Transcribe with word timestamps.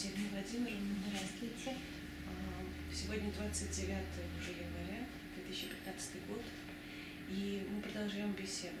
Ксения 0.00 0.30
Владимировна. 0.32 0.94
Здравствуйте. 1.08 1.76
А, 2.26 2.64
Сегодня 2.90 3.30
29 3.32 3.98
уже 4.40 4.50
января 4.52 5.04
2015 5.36 6.26
год, 6.26 6.40
и 7.28 7.68
мы 7.70 7.82
продолжаем 7.82 8.32
беседу. 8.32 8.80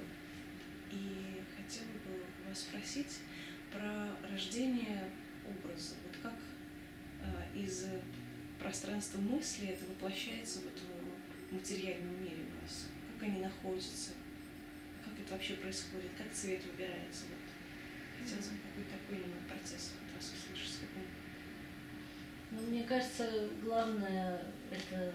И 0.90 1.42
хотела 1.54 1.92
бы 2.08 2.24
вас 2.48 2.60
спросить 2.60 3.18
про 3.70 4.16
рождение 4.32 5.10
образа. 5.44 5.96
Вот 6.06 6.16
как 6.22 6.38
а, 7.20 7.54
из 7.54 7.84
пространства 8.58 9.18
мысли 9.20 9.68
это 9.68 9.84
воплощается 9.84 10.60
вот 10.60 10.80
в 10.80 11.54
материальном 11.54 12.18
мире 12.24 12.44
у 12.48 12.64
вас? 12.64 12.86
Как 13.12 13.28
они 13.28 13.40
находятся? 13.40 14.12
Как 15.04 15.12
это 15.20 15.34
вообще 15.34 15.52
происходит? 15.52 16.12
Как 16.16 16.32
цвет 16.32 16.64
выбирается? 16.64 17.24
Вот. 17.28 17.44
Хотелось 18.24 18.48
бы 18.48 18.56
какой-то 18.56 18.90
такой 18.96 19.16
именно 19.18 19.44
процесс 19.46 19.92
от 20.00 20.16
вас 20.16 20.32
услышать. 20.32 20.80
как 20.80 20.96
он 20.96 21.09
мне 22.68 22.82
кажется, 22.84 23.48
главное 23.62 24.42
это 24.70 25.12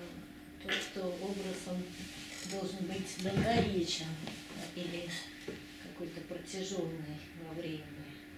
то, 0.63 0.71
что 0.71 1.05
образ 1.05 1.67
он 1.67 1.83
должен 2.51 2.85
быть 2.87 3.23
долговечен 3.23 4.07
или 4.75 5.09
какой-то 5.83 6.21
протяженный 6.21 7.19
во 7.43 7.53
времени. 7.53 7.83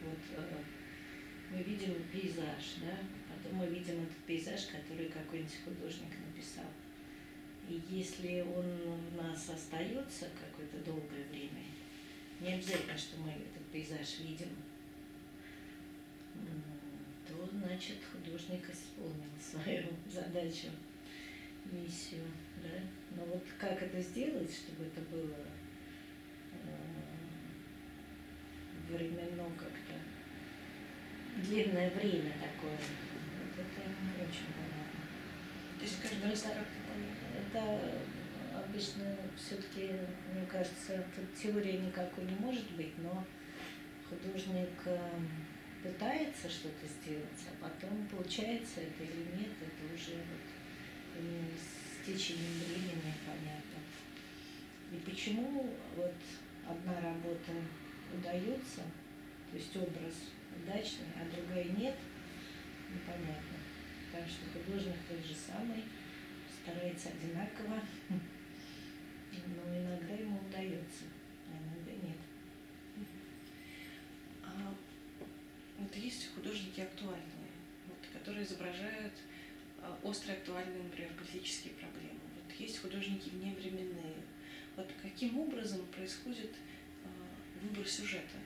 Вот 0.03 0.19
э, 0.37 0.57
мы 1.51 1.63
видим 1.63 1.95
пейзаж, 2.11 2.77
да, 2.81 2.97
потом 3.33 3.59
мы 3.59 3.67
видим 3.67 4.03
этот 4.03 4.17
пейзаж, 4.25 4.67
который 4.67 5.09
какой-нибудь 5.09 5.63
художник 5.63 6.13
написал. 6.25 6.65
И 7.69 7.81
если 7.89 8.41
он 8.41 8.65
в 8.65 9.15
нас 9.17 9.49
остается 9.49 10.27
какое-то 10.39 10.77
долгое 10.85 11.25
время, 11.31 11.65
не 12.39 12.53
обязательно, 12.53 12.97
что 12.97 13.17
мы 13.17 13.31
этот 13.31 13.65
пейзаж 13.71 14.19
видим, 14.19 14.49
то 17.37 17.47
значит 17.51 17.97
художник 18.11 18.63
исполнил 18.69 19.29
свою 19.39 19.87
задачу, 20.11 20.67
миссию. 21.71 22.23
Да? 22.63 22.79
Но 23.15 23.25
вот 23.25 23.43
как 23.59 23.81
это 23.81 24.01
сделать, 24.01 24.51
чтобы 24.51 24.85
это 24.85 25.01
было 25.11 25.35
э, 26.53 26.67
временно 28.89 29.43
как-то 29.57 29.93
длинное 31.43 31.91
время 31.91 32.33
такое, 32.33 32.71
вот 32.71 33.53
это 33.59 33.81
не 33.87 34.23
очень 34.23 34.47
понятно. 34.53 35.01
То 35.77 35.83
есть 35.83 36.01
каждый 36.01 36.29
раз 36.31 36.45
Это- 36.45 36.53
как-то. 36.55 36.77
Это 37.57 37.81
обычно 38.65 39.15
все-таки, 39.35 39.91
мне 40.33 40.45
кажется, 40.47 41.03
тут 41.15 41.33
теории 41.35 41.77
никакой 41.77 42.23
не 42.25 42.35
может 42.35 42.69
быть, 42.71 42.97
но 42.97 43.23
художник 44.09 44.69
э, 44.85 44.97
пытается 45.87 46.49
что-то 46.49 46.85
сделать, 46.85 47.41
а 47.47 47.63
потом 47.63 48.07
получается 48.07 48.81
это 48.81 49.03
или 49.03 49.39
нет, 49.39 49.51
это 49.61 49.93
уже 49.95 50.17
вот 50.17 50.45
именно 51.17 51.47
с 51.55 52.05
течением 52.05 52.59
времени 52.59 53.13
понятно. 53.25 53.79
И 54.91 54.97
почему 55.09 55.69
вот 55.95 56.15
одна 56.67 56.99
работа 56.99 57.53
удается, 58.13 58.81
то 59.51 59.57
есть 59.57 59.75
образ 59.77 60.31
удачный, 60.61 61.07
а 61.15 61.23
другая 61.33 61.65
нет, 61.65 61.95
непонятно. 62.91 63.57
Потому 64.11 64.27
что 64.27 64.59
художник 64.59 64.95
тот 65.07 65.25
же 65.25 65.35
самый, 65.35 65.83
старается 66.61 67.09
одинаково, 67.09 67.81
но 69.31 69.77
иногда 69.77 70.13
ему 70.13 70.39
удается, 70.49 71.05
а 71.47 71.57
иногда 71.57 71.91
нет. 72.07 72.17
А 74.43 74.69
вот 74.69 74.77
художники 76.77 76.81
актуальные, 76.81 77.51
вот, 77.87 77.97
которые 78.13 78.45
изображают 78.45 79.13
а, 79.81 79.97
острые 80.03 80.37
актуальные, 80.37 80.83
например, 80.83 81.11
политические 81.13 81.73
проблемы. 81.73 82.19
Вот 82.35 82.53
есть 82.59 82.79
художники 82.79 83.29
вневременные. 83.29 84.15
Вот 84.75 84.89
каким 85.01 85.39
образом 85.39 85.85
происходит 85.87 86.51
а, 87.03 87.07
выбор 87.61 87.87
сюжета? 87.87 88.37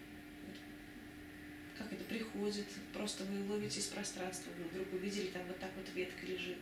Как 1.77 1.91
это 1.91 2.03
приходит? 2.05 2.67
Просто 2.93 3.23
вы 3.25 3.51
ловите 3.51 3.79
из 3.79 3.87
пространства, 3.87 4.51
вы 4.57 4.65
вдруг 4.65 4.93
увидели, 4.93 5.27
там 5.27 5.41
вот 5.47 5.59
так 5.59 5.71
вот 5.75 5.87
ветка 5.95 6.25
лежит, 6.25 6.59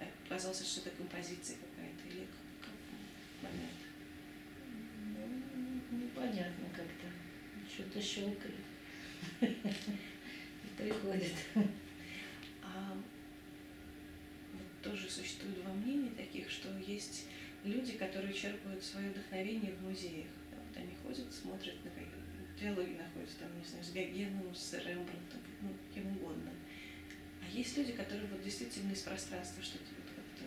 а 0.00 0.04
показалось, 0.22 0.64
что 0.64 0.80
это 0.80 0.96
композиция 0.96 1.56
какая-то, 1.56 2.08
или 2.08 2.26
как, 2.60 2.70
как 2.70 3.50
момент? 3.50 3.80
Ну, 5.90 5.98
непонятно 5.98 6.66
как-то. 6.74 7.08
Что-то 7.68 8.00
щелкает. 8.00 8.54
Приходит. 10.82 11.32
А 12.64 12.96
вот 14.52 14.82
тоже 14.82 15.10
существует 15.10 15.62
два 15.62 15.72
мнения 15.74 16.10
таких, 16.16 16.48
что 16.48 16.68
есть 16.78 17.26
люди, 17.64 17.92
которые 17.92 18.32
черпают 18.32 18.82
свое 18.82 19.10
вдохновение 19.10 19.72
в 19.72 19.82
музеях. 19.82 20.28
Да, 20.50 20.56
Вот 20.66 20.76
они 20.76 20.94
ходят, 21.02 21.32
смотрят 21.32 21.84
на 21.84 21.90
какие 21.90 22.22
диалоги 22.62 22.96
находятся 22.96 23.38
там, 23.40 23.58
не 23.58 23.64
знаю, 23.64 23.84
с 23.84 23.92
Гогеном, 23.92 24.54
с 24.54 24.72
Рембрандтом, 24.74 25.40
ну, 25.62 25.70
кем 25.92 26.06
угодно. 26.16 26.50
А 27.40 27.50
есть 27.50 27.76
люди, 27.76 27.92
которые 27.92 28.26
вот 28.28 28.42
действительно 28.42 28.92
из 28.92 29.00
пространства 29.00 29.62
что-то 29.62 29.84
вот 29.98 30.06
как-то 30.14 30.44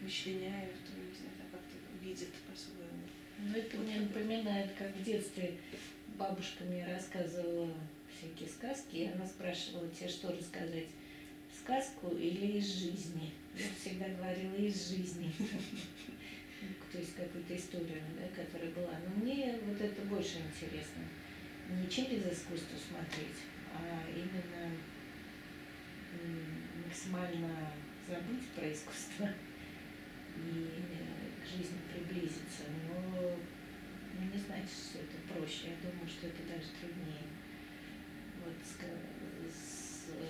вычленяют, 0.00 0.76
не 0.96 1.14
знаю, 1.14 1.34
там 1.38 1.48
как-то 1.50 1.76
видят 2.04 2.32
по-своему. 2.46 3.02
Ну, 3.38 3.56
это 3.56 3.76
мне 3.76 4.00
напоминает, 4.00 4.72
как 4.78 4.94
в 4.94 5.02
детстве 5.02 5.58
бабушка 6.16 6.62
мне 6.64 6.86
рассказывала 6.86 7.74
всякие 8.22 8.48
сказки, 8.48 8.96
и 8.96 9.08
она 9.08 9.26
спрашивала, 9.26 9.88
тебе 9.88 10.08
что 10.08 10.32
рассказать, 10.32 10.86
сказку 11.58 12.08
или 12.16 12.58
из 12.58 12.66
жизни? 12.78 13.32
Я 13.56 13.66
всегда 13.78 14.08
говорила 14.08 14.54
из 14.54 14.88
жизни. 14.88 15.32
Ну, 15.38 16.68
То 16.92 16.98
есть 16.98 17.16
какую-то 17.16 17.56
историю, 17.56 18.02
да, 18.16 18.42
которая 18.42 18.70
была. 18.70 18.92
Но 19.04 19.24
мне 19.24 19.58
вот 19.66 19.80
это 19.80 20.02
больше 20.02 20.38
интересно. 20.38 21.02
Не 21.68 21.88
через 21.88 22.20
искусство 22.20 22.76
смотреть, 22.76 23.42
а 23.74 24.04
именно 24.14 24.76
максимально 26.86 27.72
забыть 28.06 28.46
про 28.54 28.72
искусство 28.72 29.28
и 30.36 30.68
э, 30.68 31.42
к 31.42 31.46
жизни 31.48 31.78
приблизиться. 31.92 32.62
Но 32.86 33.36
не 34.20 34.38
значит, 34.38 34.70
что 34.70 34.98
это 34.98 35.34
проще. 35.34 35.70
Я 35.70 35.90
думаю, 35.90 36.08
что 36.08 36.28
это 36.28 36.42
даже 36.46 36.68
труднее. 36.80 37.26
Вот 38.44 38.54
с- 38.64 40.10
э, 40.10 40.26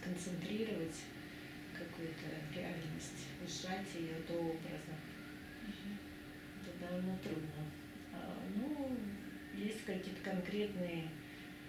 сконцентрировать 0.00 0.96
какую-то 1.76 2.26
реальность, 2.54 3.26
сжать 3.46 3.86
ее 3.94 4.16
до 4.28 4.34
образа. 4.34 4.96
Это 6.62 6.86
довольно 6.86 7.16
трудно. 7.18 7.64
А, 8.12 8.36
Ну, 8.56 8.96
есть 9.56 9.84
какие-то 9.84 10.22
конкретные 10.22 11.08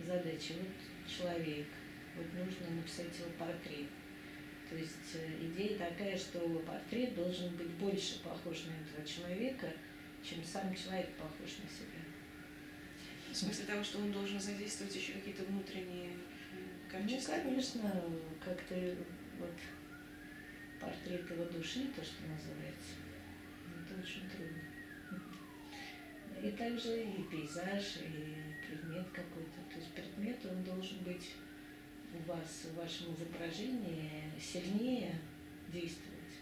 задачи. 0.06 0.54
Вот 0.60 0.70
человек, 1.08 1.68
вот 2.16 2.26
нужно 2.34 2.76
написать 2.76 3.18
его 3.20 3.30
портрет. 3.38 3.88
То 4.70 4.76
есть 4.78 5.16
э, 5.16 5.46
идея 5.48 5.78
такая, 5.78 6.18
что 6.18 6.40
портрет 6.66 7.16
должен 7.16 7.56
быть 7.58 7.70
больше 7.72 8.22
похож 8.24 8.64
на 8.66 8.72
этого 8.82 9.06
человека, 9.06 9.68
чем 10.24 10.44
сам 10.44 10.74
человек 10.76 11.10
похож 11.16 11.50
на 11.62 11.70
себя. 11.70 12.02
В 13.32 13.36
смысле 13.36 13.66
того, 13.66 13.84
что 13.84 14.00
он 14.00 14.12
должен 14.12 14.40
задействовать 14.40 14.94
еще 14.96 15.14
какие-то 15.14 15.44
внутренние 15.44 16.10
м, 16.12 16.20
Ну, 16.92 16.92
качества. 16.92 17.34
конечно, 17.36 18.04
как-то 18.44 18.76
вот 19.40 19.56
портрет 20.82 21.30
его 21.32 21.46
души, 21.46 21.86
то, 21.96 22.04
что 22.04 22.24
называется, 22.28 22.96
это 23.86 24.02
очень 24.02 24.30
трудно. 24.30 24.62
И 26.44 26.52
также 26.52 27.04
и 27.04 27.24
пейзаж, 27.24 27.98
и 28.04 28.36
предмет 28.68 29.08
какой-то. 29.14 29.62
То 29.72 29.80
есть 29.80 29.92
предмет, 29.94 30.38
он 30.46 30.64
должен 30.64 30.98
быть 31.00 31.32
у 32.14 32.30
вас, 32.30 32.66
в 32.66 32.76
вашем 32.76 33.14
изображении 33.16 34.30
сильнее 34.40 35.16
действовать, 35.72 36.36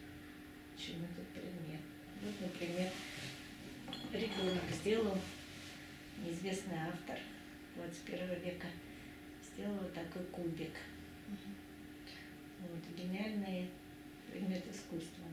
чем 0.77 0.95
этот 1.03 1.27
предмет. 1.27 1.81
Вот, 2.24 2.33
например, 2.41 2.89
ребенок 4.12 4.63
сделал, 4.71 5.18
неизвестный 6.24 6.77
автор 6.77 7.18
21 7.75 8.42
века, 8.42 8.68
сделал 9.42 9.75
вот 9.75 9.94
такой 9.94 10.24
кубик. 10.25 10.74
Вот, 12.60 12.98
гениальный 12.98 13.69
предмет 14.30 14.63
искусства. 14.69 15.25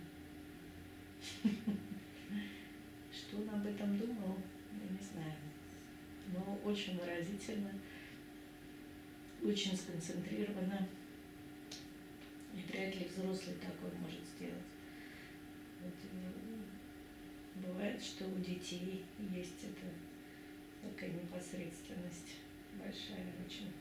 Что 3.12 3.38
он 3.38 3.50
об 3.50 3.66
этом 3.66 3.98
думал, 3.98 4.36
я 4.72 4.88
не 4.88 5.02
знаю. 5.02 5.34
Но 6.32 6.58
очень 6.64 6.98
выразительно, 6.98 7.70
очень 9.42 9.76
сконцентрированно. 9.76 10.88
И 12.54 12.60
вряд 12.70 12.94
ли 12.94 13.06
взрослый 13.06 13.56
такой 13.56 13.90
может 13.98 14.20
сделать. 14.36 14.54
Вот, 15.82 15.94
э, 16.12 17.66
бывает, 17.66 18.02
что 18.02 18.26
у 18.26 18.38
детей 18.38 19.04
есть 19.34 19.64
эта 19.64 19.86
такая 20.88 21.10
непосредственность 21.10 22.36
большая 22.78 23.32
очень. 23.46 23.72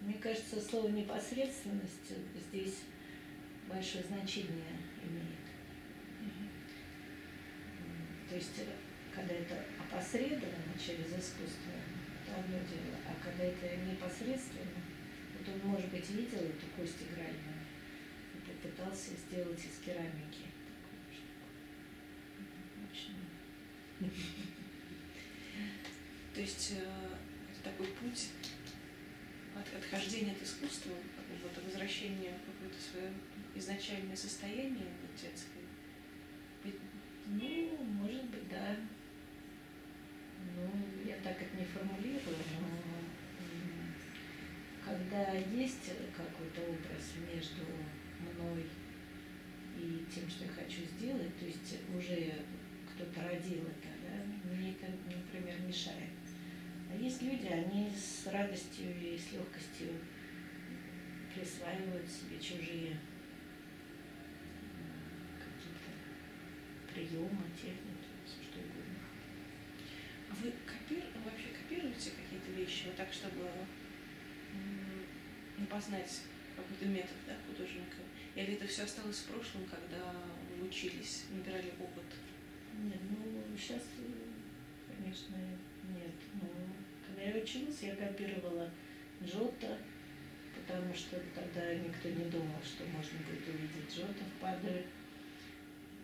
Мне 0.00 0.14
кажется, 0.14 0.60
слово 0.60 0.88
непосредственность 0.88 2.12
здесь 2.48 2.82
большое 3.68 4.04
значение 4.04 4.78
имеет. 5.02 5.46
То 8.28 8.34
есть, 8.34 8.60
когда 9.14 9.34
это 9.34 9.64
опосредованно 9.78 10.74
через 10.78 11.06
искусство, 11.06 11.72
это 12.22 12.40
одно 12.40 12.58
дело, 12.58 12.96
а 13.06 13.14
когда 13.24 13.44
это 13.44 13.76
непосредственно, 13.88 14.82
вот 15.38 15.48
он, 15.54 15.70
может 15.70 15.88
быть, 15.90 16.10
видел 16.10 16.38
эту 16.38 16.66
кость 16.76 17.02
игральную 17.02 17.62
и 18.34 18.38
попытался 18.50 19.12
сделать 19.14 19.60
из 19.60 19.78
керамики 19.84 20.50
такую 20.82 21.06
штуку. 21.12 21.46
Очень. 22.90 24.65
То 26.36 26.42
есть 26.42 26.74
э, 26.76 26.84
это 27.50 27.70
такой 27.70 27.86
путь 27.86 28.28
от 29.56 29.74
отхождения 29.74 30.32
от 30.32 30.42
искусства, 30.42 30.92
вот, 31.42 31.64
возвращения 31.64 32.34
в 32.36 32.52
какое-то 32.52 32.76
свое 32.78 33.10
изначальное 33.54 34.14
состояние 34.14 34.84
детское. 35.16 35.64
Ну, 37.24 37.84
может 37.84 38.24
быть, 38.24 38.50
да. 38.50 38.76
Ну, 40.54 41.08
я 41.08 41.16
так 41.24 41.40
это 41.40 41.56
не 41.56 41.64
формулирую, 41.64 42.36
но 42.60 42.68
когда 44.84 45.32
есть 45.32 45.90
какой-то 46.14 46.60
образ 46.60 47.14
между 47.32 47.64
мной 48.20 48.66
и 49.78 50.04
тем, 50.14 50.28
что 50.28 50.44
я 50.44 50.50
хочу 50.50 50.82
сделать, 50.98 51.34
то 51.38 51.46
есть 51.46 51.78
уже 51.96 52.34
кто-то 52.92 53.26
родил 53.26 53.62
это, 53.62 53.88
да, 54.04 54.50
мне 54.52 54.72
это, 54.72 54.92
например, 55.06 55.58
мешает. 55.66 56.15
Есть 56.98 57.22
люди, 57.22 57.46
они 57.46 57.90
с 57.90 58.26
радостью 58.26 58.86
и 58.98 59.18
с 59.18 59.32
легкостью 59.32 59.92
присваивают 61.34 62.08
себе 62.08 62.40
чужие 62.40 62.96
какие-то 65.38 66.92
приемы, 66.92 67.42
техники, 67.54 68.08
все 68.24 68.42
что 68.42 68.58
угодно. 68.60 68.98
А 70.30 70.34
вы 70.34 70.52
копи... 70.64 71.02
вообще 71.22 71.48
копируете 71.48 72.12
какие-то 72.12 72.50
вещи 72.52 72.86
вот 72.86 72.96
так, 72.96 73.12
чтобы 73.12 73.46
ну, 75.58 75.66
познать 75.66 76.22
какой-то 76.56 76.86
метод 76.86 77.16
да, 77.26 77.34
художника? 77.46 77.98
Или 78.34 78.54
это 78.54 78.66
все 78.66 78.84
осталось 78.84 79.18
в 79.18 79.26
прошлом, 79.26 79.64
когда 79.66 80.14
вы 80.58 80.66
учились, 80.66 81.24
набирали 81.30 81.74
опыт? 81.78 82.04
Нет, 82.82 83.00
ну 83.10 83.56
сейчас, 83.56 83.82
конечно, 84.88 85.36
нет. 85.36 86.12
Когда 86.32 86.65
я 87.26 87.42
училась, 87.42 87.82
я 87.82 87.96
копировала 87.96 88.70
Джота, 89.22 89.78
потому 90.54 90.94
что 90.94 91.20
тогда 91.34 91.74
никто 91.74 92.08
не 92.08 92.30
думал, 92.30 92.60
что 92.64 92.84
можно 92.84 93.18
будет 93.18 93.48
увидеть 93.48 93.92
Джота 93.92 94.24
в 94.24 94.40
Падре. 94.40 94.86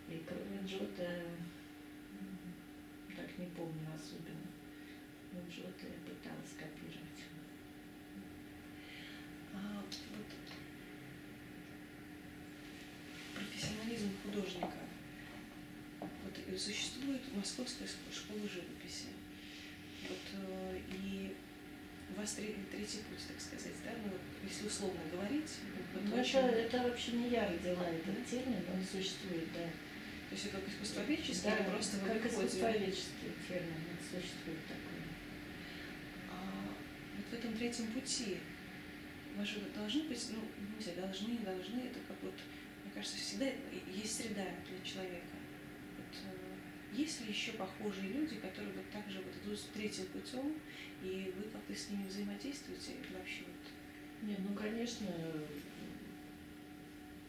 И 0.09 0.21
кроме 0.27 0.67
Джота, 0.67 1.23
так 3.15 3.37
не 3.37 3.45
помню 3.47 3.87
особенно, 3.95 4.47
но 5.31 5.39
Джота 5.49 5.87
я 5.87 5.99
пыталась 6.03 6.53
копировать. 6.59 7.23
А, 9.53 9.81
вот 9.81 10.25
профессионализм 13.33 14.09
художника. 14.23 14.83
Вот 16.01 16.59
существует 16.59 17.21
Московская 17.33 17.87
школа 17.87 18.41
живописи. 18.41 19.07
Вот, 20.09 20.19
э, 20.33 20.79
и 20.91 21.33
вас 22.23 22.39
третий 22.71 23.03
путь, 23.09 23.27
так 23.27 23.39
сказать, 23.39 23.75
да, 23.83 23.91
ну, 24.05 24.11
если 24.47 24.67
условно 24.67 25.01
говорить. 25.11 25.51
Вот 25.93 26.03
ну, 26.05 26.21
очень... 26.21 26.39
это, 26.39 26.55
это 26.55 26.77
вообще 26.83 27.11
не 27.11 27.29
я 27.29 27.47
родила 27.47 27.83
этот 27.83 28.25
термин, 28.25 28.63
он 28.71 28.79
существует, 28.79 29.51
да. 29.53 29.67
То 30.29 30.35
есть 30.35 30.45
это 30.47 30.57
как 30.57 30.69
искусствоведческий 30.69 31.49
да, 31.51 31.57
или 31.57 31.69
просто 31.69 31.97
как 31.99 32.25
искусствоведческий 32.25 33.35
термин, 33.47 33.75
это 33.91 34.03
существует 34.07 34.63
такой. 34.71 35.03
А 36.31 36.71
вот 37.17 37.25
в 37.29 37.33
этом 37.33 37.53
третьем 37.57 37.87
пути 37.91 38.37
ваши 39.37 39.59
должны 39.75 40.03
быть, 40.03 40.25
ну, 40.31 40.39
не 40.77 40.83
знаю, 40.83 41.01
должны, 41.01 41.31
не 41.31 41.43
должны, 41.43 41.79
это 41.81 41.99
как 42.07 42.17
вот, 42.23 42.35
мне 42.83 42.93
кажется, 42.95 43.17
всегда 43.17 43.47
есть 43.91 44.15
среда 44.15 44.47
для 44.63 44.79
человека. 44.89 45.42
Есть 46.93 47.21
ли 47.21 47.29
еще 47.29 47.53
похожие 47.53 48.13
люди, 48.13 48.35
которые 48.35 48.71
вот 48.73 48.85
так 48.91 49.09
же 49.09 49.19
вот 49.19 49.33
идут 49.43 49.59
третьим 49.73 50.05
путем, 50.07 50.53
и 51.01 51.33
вы 51.35 51.43
как-то 51.49 51.73
с 51.73 51.89
ними 51.89 52.07
взаимодействуете 52.07 52.91
вообще? 53.11 53.41
Вот? 53.47 54.29
Нет, 54.29 54.39
ну, 54.47 54.55
конечно, 54.55 55.07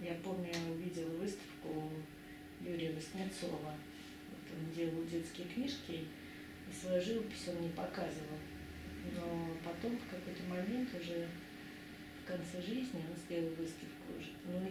я 0.01 0.15
помню, 0.23 0.51
увидела 0.71 1.17
выставку 1.17 1.91
Юрия 2.61 2.93
Васнецова. 2.93 3.75
Вот 4.29 4.59
он 4.59 4.71
делал 4.75 5.03
детские 5.07 5.47
книжки, 5.49 6.05
и 6.69 6.73
свою 6.73 7.03
живопись 7.03 7.49
он 7.49 7.63
не 7.63 7.71
показывал. 7.71 8.39
Но 9.17 9.57
потом 9.65 9.97
в 9.97 10.11
какой-то 10.11 10.43
момент 10.45 10.91
уже 10.95 11.27
в 12.23 12.27
конце 12.27 12.61
жизни 12.61 13.01
он 13.01 13.17
сделал 13.17 13.49
выставку. 13.55 14.13
Ну, 14.47 14.69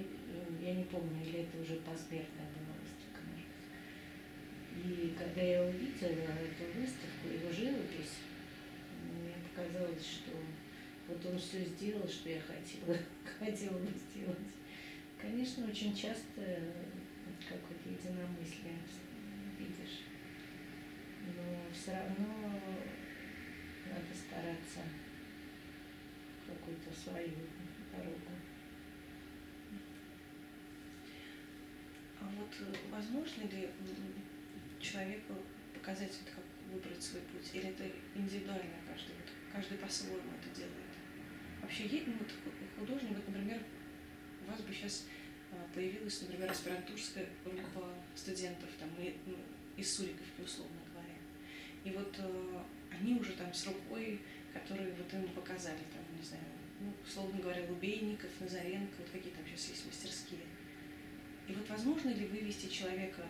я 0.62 0.75
не 0.75 0.84
помню, 0.84 1.24
или 1.24 1.39
это 1.39 1.57
уже 1.60 1.78
посмертная 1.78 2.46
была 2.53 2.53
и 4.84 5.16
когда 5.18 5.42
я 5.42 5.64
увидела 5.64 6.12
эту 6.12 6.78
выставку, 6.78 7.30
его 7.32 7.50
живопись, 7.52 8.20
мне 9.02 9.34
показалось, 9.48 10.06
что 10.06 10.32
вот 11.08 11.26
он 11.26 11.40
все 11.40 11.64
сделал, 11.64 12.08
что 12.08 12.30
я 12.30 12.42
хотела, 12.42 12.98
хотела 13.40 13.78
бы 13.78 13.90
сделать. 13.92 14.38
Конечно, 15.18 15.68
очень 15.68 15.96
часто 15.96 16.42
какое-то 17.48 17.90
единомыслие 17.90 18.76
видишь, 19.58 20.02
но 21.28 21.74
все 21.74 21.92
равно 21.92 22.60
надо 23.88 24.14
стараться 24.14 24.82
какую-то 26.46 26.94
свою 26.94 27.48
дорогу. 27.90 28.20
А 32.20 32.30
вот 32.38 32.50
э, 32.60 32.74
возможно 32.92 33.42
ли 33.44 33.70
человеку 34.84 35.34
показать, 35.74 36.12
вот, 36.12 36.30
как 36.36 36.44
выбрать 36.72 37.02
свой 37.02 37.22
путь? 37.32 37.50
Или 37.54 37.70
это 37.70 37.84
индивидуально 38.16 38.76
каждый? 38.86 39.16
Вот, 39.16 39.30
каждый 39.52 39.78
по-своему 39.78 40.32
это 40.40 40.56
делает. 40.56 40.94
Вообще, 41.62 41.88
есть, 41.88 42.08
ну, 42.08 42.14
вот, 42.20 42.32
художник, 42.78 43.16
вот, 43.16 43.28
например, 43.28 43.60
у 44.46 44.52
вас 44.52 44.62
бы 44.62 44.74
сейчас 44.74 45.06
а, 45.52 45.56
появилась, 45.74 46.22
например, 46.22 46.52
аспирантурская 46.52 47.25
группа 47.46 47.94
студентов 48.16 48.70
там, 48.80 48.90
ну, 48.98 49.36
из 49.78 49.96
Суриковки, 49.96 50.42
условно 50.42 50.78
говоря. 50.92 51.16
И 51.84 51.90
вот 51.92 52.16
э, 52.20 52.63
они 52.92 53.16
уже 53.16 53.34
там 53.34 53.54
с 53.54 53.66
рукой, 53.66 54.22
которые 54.54 54.94
вот 54.94 55.13
им 55.13 55.28
показали, 55.30 55.80
там, 55.92 56.04
не 56.18 56.24
знаю, 56.24 56.44
ну, 56.80 56.94
условно 57.06 57.40
говоря, 57.42 57.63
Лубейников, 57.70 58.30
Назаренко, 58.40 58.94
вот 59.00 59.10
какие 59.10 59.34
там 59.34 59.46
сейчас 59.48 59.70
есть 59.70 59.86
мастерские. 59.86 60.42
И 61.48 61.54
вот 61.54 61.70
возможно 61.70 62.10
ли 62.10 62.25
вывести 62.28 62.68
человека 62.68 63.24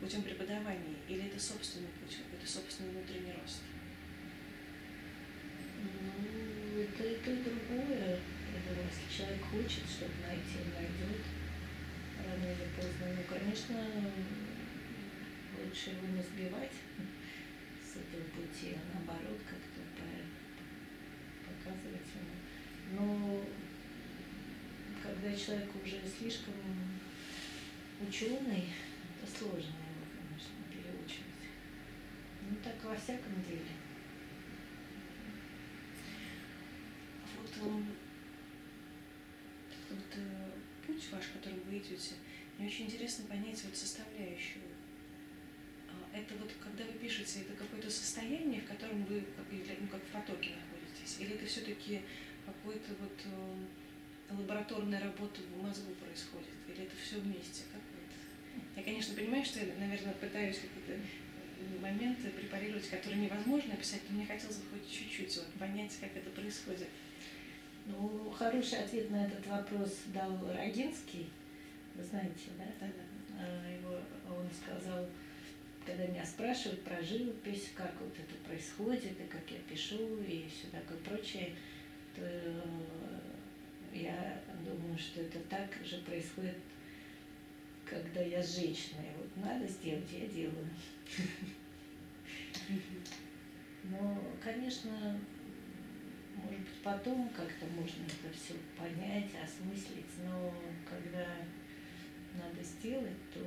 путем 0.00 0.22
преподавания, 0.22 0.96
или 1.08 1.26
это 1.26 1.40
собственный 1.40 1.88
путь, 2.00 2.16
какой-то 2.16 2.46
собственный 2.46 2.90
внутренний 2.90 3.32
рост? 3.32 3.62
Ну, 5.82 6.80
это 6.80 7.02
и 7.04 7.16
то, 7.16 7.30
и 7.32 7.42
другое. 7.42 8.20
Если 8.66 9.16
человек 9.16 9.42
хочет 9.44 9.84
что-то 9.88 10.18
найти, 10.26 10.58
найдет 10.74 11.22
рано 12.18 12.44
или 12.44 12.66
поздно. 12.76 13.06
Ну, 13.16 13.22
конечно, 13.28 13.76
лучше 15.62 15.90
его 15.90 16.06
не 16.08 16.22
сбивать 16.22 16.76
с 17.80 17.96
этого 17.96 18.24
пути, 18.34 18.74
а 18.74 18.80
наоборот 18.94 19.40
как-то 19.48 19.80
показывать 21.46 22.08
ему. 22.14 22.34
Но 22.92 23.44
когда 25.02 25.36
человек 25.36 25.70
уже 25.82 25.98
слишком 26.18 26.54
ученый, 28.06 28.72
это 29.22 29.38
сложно. 29.38 29.86
Ну 32.48 32.56
так 32.62 32.75
во 32.86 32.96
всяком 32.96 33.42
деле. 33.42 33.66
Вот, 37.34 37.72
вот 39.90 39.98
э, 40.16 40.50
путь 40.86 41.08
ваш, 41.12 41.24
которым 41.28 41.60
вы 41.68 41.78
идете, 41.78 42.14
мне 42.58 42.68
очень 42.68 42.86
интересно 42.86 43.26
понять 43.26 43.62
вот 43.64 43.76
составляющую. 43.76 44.62
А, 45.88 46.16
это 46.16 46.34
вот, 46.36 46.52
когда 46.62 46.84
вы 46.84 46.98
пишете, 46.98 47.40
это 47.40 47.54
какое-то 47.54 47.90
состояние, 47.90 48.60
в 48.60 48.66
котором 48.66 49.04
вы 49.04 49.20
как, 49.20 49.46
ну, 49.80 49.88
как 49.88 50.02
в 50.02 50.12
потоке 50.12 50.54
находитесь? 50.54 51.20
Или 51.20 51.34
это 51.34 51.46
все-таки 51.46 52.02
какой-то 52.44 52.94
вот 53.00 53.20
э, 53.24 54.34
лабораторная 54.34 55.00
работа 55.00 55.40
в 55.42 55.62
мозгу 55.62 55.92
происходит? 55.94 56.48
Или 56.68 56.84
это 56.84 56.96
все 56.96 57.18
вместе? 57.20 57.64
Как 57.72 57.82
вот? 57.92 58.66
Я, 58.76 58.82
конечно, 58.82 59.14
понимаю, 59.14 59.44
что 59.44 59.60
я, 59.60 59.74
наверное, 59.78 60.14
пытаюсь 60.14 60.58
какие-то 60.58 60.98
моменты 61.86 62.30
препарировать, 62.30 62.88
которые 62.88 63.22
невозможно 63.22 63.74
описать, 63.74 64.00
но 64.08 64.16
мне 64.16 64.26
хотелось 64.26 64.56
бы 64.56 64.78
хоть 64.78 64.90
чуть-чуть 64.90 65.36
вот, 65.36 65.52
понять, 65.54 65.96
как 66.00 66.16
это 66.16 66.30
происходит. 66.30 66.88
Ну, 67.86 68.30
хороший 68.36 68.80
ответ 68.80 69.10
на 69.10 69.26
этот 69.26 69.46
вопрос 69.46 70.02
дал 70.06 70.38
Рогинский. 70.52 71.30
Вы 71.94 72.02
знаете, 72.02 72.50
да? 72.58 72.64
Да, 72.80 72.86
да. 72.86 73.44
А, 73.44 73.70
Его, 73.70 74.00
он 74.28 74.48
сказал, 74.52 75.06
когда 75.84 76.04
меня 76.06 76.26
спрашивают 76.26 76.82
про 76.82 77.00
живопись, 77.00 77.70
как 77.76 77.92
вот 78.00 78.12
это 78.18 78.34
происходит, 78.48 79.20
и 79.20 79.24
как 79.30 79.42
я 79.50 79.58
пишу, 79.70 80.20
и 80.22 80.46
все 80.48 80.66
такое 80.72 80.98
прочее, 80.98 81.54
то 82.16 82.22
э, 82.22 83.20
я 83.92 84.42
думаю, 84.64 84.98
что 84.98 85.20
это 85.20 85.38
так 85.48 85.70
же 85.84 85.98
происходит, 85.98 86.56
когда 87.84 88.20
я 88.20 88.42
с 88.42 88.56
женщиной. 88.56 89.10
Вот 89.16 89.44
надо 89.44 89.68
сделать, 89.68 90.10
я 90.10 90.26
делаю. 90.26 90.68
Но, 93.84 94.22
конечно, 94.42 95.18
может 96.34 96.58
быть, 96.58 96.82
потом 96.82 97.28
как-то 97.30 97.66
можно 97.66 98.04
это 98.04 98.36
все 98.36 98.54
понять, 98.76 99.30
осмыслить, 99.42 100.18
но 100.24 100.52
когда 100.88 101.26
надо 102.34 102.62
сделать, 102.62 103.16
то, 103.32 103.40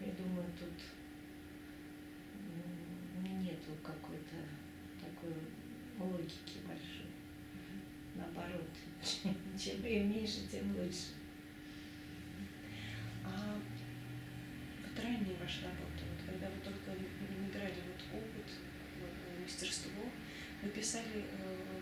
я 0.00 0.12
думаю, 0.12 0.46
тут 0.58 0.72
нету 3.22 3.72
какой-то 3.82 4.36
такой 5.00 5.34
логики 5.98 6.58
большой. 6.66 7.06
Наоборот, 8.14 8.70
чем 9.58 9.84
ее 9.84 10.04
меньше, 10.04 10.48
тем 10.50 10.74
лучше. 10.76 11.14
А 13.24 13.60
вот 14.82 15.04
ранее 15.04 15.36
ваша 15.40 15.64
работа, 15.64 16.02
вот 16.10 16.26
когда 16.26 16.48
вы 16.48 16.60
только 16.60 16.90
набирали 17.40 17.74
вот 17.86 18.20
опыт, 18.20 18.50
вот, 19.00 19.10
э, 19.10 19.45
мастерство, 19.56 20.02
вы 20.62 20.68
писали, 20.68 21.24
э, 21.32 21.80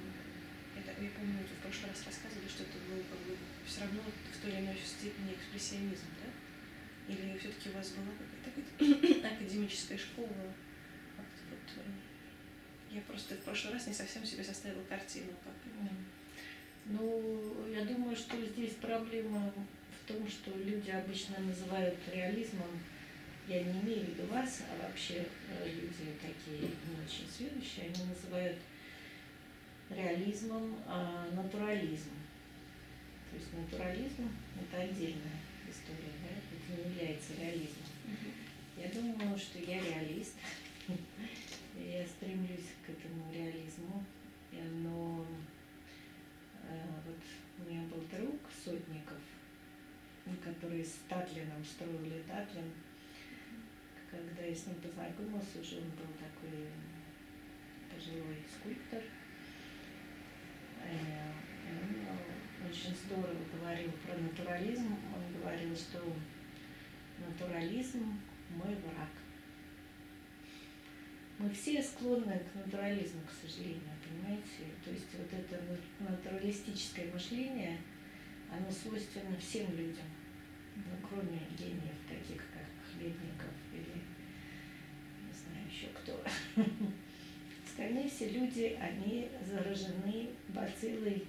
я, 0.76 0.82
так- 0.82 1.02
я 1.02 1.10
помню, 1.10 1.38
в 1.42 1.62
прошлый 1.62 1.90
раз 1.90 2.06
рассказывали, 2.06 2.48
что 2.48 2.62
это 2.62 2.78
был 2.88 3.02
как 3.10 3.18
бы 3.26 3.36
все 3.66 3.80
равно 3.80 4.00
в 4.02 4.42
той 4.42 4.52
или 4.52 4.60
иной 4.60 4.78
степени 4.84 5.34
экспрессионизм, 5.34 6.06
да? 6.22 6.30
Или 7.12 7.36
все-таки 7.38 7.70
у 7.70 7.72
вас 7.72 7.90
была 7.90 8.14
какая-то 8.14 8.50
акад- 8.54 9.32
академическая 9.32 9.98
школа? 9.98 10.28
Вот, 11.18 11.66
э, 11.76 12.94
я 12.94 13.00
просто 13.02 13.34
в 13.34 13.40
прошлый 13.40 13.74
раз 13.74 13.86
не 13.86 13.94
совсем 13.94 14.24
себе 14.24 14.44
составила 14.44 14.84
картину, 14.84 15.32
как 15.42 15.54
М. 15.80 16.06
Ну, 16.86 17.66
я 17.72 17.84
думаю, 17.84 18.14
что 18.14 18.36
здесь 18.44 18.74
проблема 18.74 19.52
в 19.52 20.06
том, 20.06 20.28
что 20.28 20.50
люди 20.56 20.90
обычно 20.90 21.38
называют 21.40 21.98
реализмом, 22.12 22.68
я 23.46 23.62
не 23.62 23.80
имею 23.80 24.06
в 24.06 24.08
виду 24.10 24.26
вас, 24.26 24.62
а 24.70 24.82
вообще 24.82 25.26
э, 25.48 25.68
люди 25.68 26.12
такие 26.20 26.60
не 26.60 27.04
очень 27.04 27.28
сведущие, 27.30 27.86
они 27.86 28.04
называют 28.08 28.58
реализмом 29.90 30.76
а, 30.86 31.28
натурализм. 31.34 32.10
То 33.30 33.36
есть 33.36 33.52
натурализм– 33.52 34.30
это 34.60 34.82
отдельная 34.82 35.40
история, 35.68 36.12
да? 36.22 36.30
это 36.36 36.82
не 36.82 36.94
является 36.94 37.34
реализмом. 37.34 37.84
Я 38.76 38.88
думаю, 38.88 39.38
что 39.38 39.58
я 39.58 39.80
реалист. 39.82 40.34
Я 41.76 42.06
стремлюсь 42.06 42.70
к 42.86 42.90
этому 42.90 43.32
реализму. 43.32 44.04
Но 44.52 45.26
э, 46.62 46.86
вот 47.04 47.16
у 47.58 47.70
меня 47.70 47.82
был 47.88 48.00
друг 48.16 48.40
Сотников, 48.64 49.18
который 50.42 50.84
с 50.84 50.98
Татлином 51.08 51.64
строили 51.64 52.22
Татлин. 52.28 52.70
Когда 54.14 54.42
я 54.42 54.54
с 54.54 54.66
ним 54.66 54.76
познакомился, 54.76 55.60
уже 55.60 55.78
он 55.78 55.90
был 55.90 56.10
такой 56.18 56.68
пожилой 57.90 58.38
скульптор. 58.48 59.02
Э, 60.84 61.32
Он 61.70 62.70
очень 62.70 62.94
здорово 62.94 63.44
говорил 63.52 63.90
про 64.06 64.14
натурализм. 64.16 64.94
Он 65.14 65.40
говорил, 65.40 65.74
что 65.74 66.00
натурализм– 67.18 68.20
мой 68.50 68.74
враг. 68.76 69.08
Мы 71.38 71.50
все 71.50 71.82
склонны 71.82 72.38
к 72.38 72.54
натурализму, 72.54 73.20
к 73.22 73.32
сожалению, 73.32 73.82
понимаете? 74.06 74.70
То 74.84 74.90
есть 74.92 75.08
вот 75.14 75.32
это 75.32 75.60
на- 75.64 76.10
натуралистическое 76.10 77.12
мышление, 77.12 77.78
оно 78.50 78.70
свойственно 78.70 79.36
всем 79.38 79.68
людям, 79.76 80.06
ну, 80.76 81.08
кроме 81.08 81.40
гениев, 81.58 81.96
таких 82.08 82.42
как 82.52 82.64
Хлебников 82.92 83.50
или 83.72 84.03
еще 85.74 85.88
кто. 85.88 86.22
Остальные 87.66 88.08
все 88.08 88.28
люди, 88.30 88.78
они 88.80 89.28
заражены 89.44 90.30
бациллой 90.48 91.26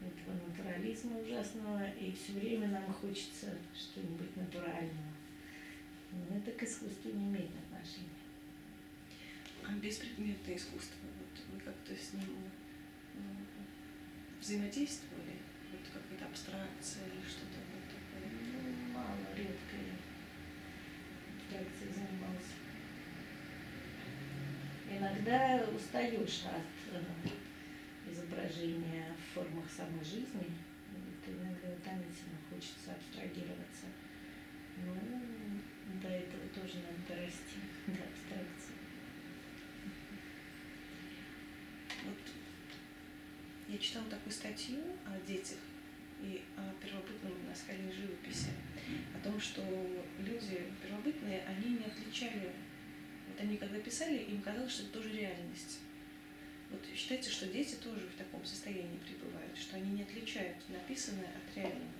этого 0.00 0.36
натурализма 0.48 1.18
ужасного, 1.18 1.88
и 1.92 2.12
все 2.12 2.32
время 2.32 2.68
нам 2.68 2.92
хочется 2.92 3.56
что-нибудь 3.72 4.36
натурального. 4.36 5.12
Но 6.10 6.36
это 6.36 6.50
к 6.50 6.62
искусству 6.64 7.10
не 7.12 7.26
имеет 7.26 7.50
отношения. 7.50 8.08
А 9.64 9.72
беспредметное 9.74 10.56
искусство, 10.56 11.06
вот 11.18 11.54
вы 11.54 11.60
как-то 11.60 11.94
с 11.94 12.14
ним 12.14 12.50
ну, 13.14 13.22
взаимодействовали? 14.40 15.38
Вот 15.70 15.80
какая-то 15.86 16.26
абстракция 16.26 17.06
или 17.06 17.22
что-то 17.22 17.58
вот 17.72 17.84
такое? 17.86 18.28
Ну, 18.28 18.92
мало, 18.92 19.16
редко 19.36 19.76
я 19.76 19.94
абстракцией 21.38 21.92
занимался. 21.92 22.61
Иногда 24.98 25.64
устаешь 25.74 26.42
от 26.44 26.94
э, 26.94 28.10
изображения 28.10 29.06
в 29.16 29.34
формах 29.34 29.64
самой 29.70 30.04
жизни. 30.04 30.52
Это 31.22 31.32
иногда 31.32 31.68
утомительно, 31.68 32.36
хочется 32.50 32.92
абстрагироваться. 32.92 33.86
Ну, 34.84 34.94
до 36.02 36.08
этого 36.08 36.46
тоже 36.54 36.78
надо 36.84 36.98
дорасти, 37.08 37.56
до 37.86 38.02
абстракции. 38.04 38.74
Вот 42.04 42.18
я 43.68 43.78
читала 43.78 44.04
такую 44.10 44.32
статью 44.32 44.78
о 45.06 45.18
детях 45.26 45.58
и 46.20 46.42
о 46.56 46.74
первобытном 46.84 47.46
наскальной 47.48 47.92
живописи, 47.92 48.50
о 49.16 49.24
том, 49.24 49.40
что 49.40 49.62
люди 50.18 50.66
первобытные, 50.82 51.42
они 51.46 51.78
не 51.78 51.84
отличали, 51.84 52.52
они 53.42 53.56
когда 53.56 53.78
писали, 53.78 54.18
им 54.18 54.40
казалось, 54.40 54.72
что 54.72 54.84
это 54.84 54.92
тоже 54.92 55.12
реальность. 55.12 55.78
Вот 56.70 56.80
считается, 56.96 57.30
что 57.30 57.46
дети 57.46 57.74
тоже 57.76 58.00
в 58.08 58.16
таком 58.16 58.44
состоянии 58.44 58.98
пребывают, 59.06 59.56
что 59.58 59.76
они 59.76 59.90
не 59.92 60.02
отличают 60.02 60.56
написанное 60.68 61.28
от 61.28 61.56
реального. 61.56 61.90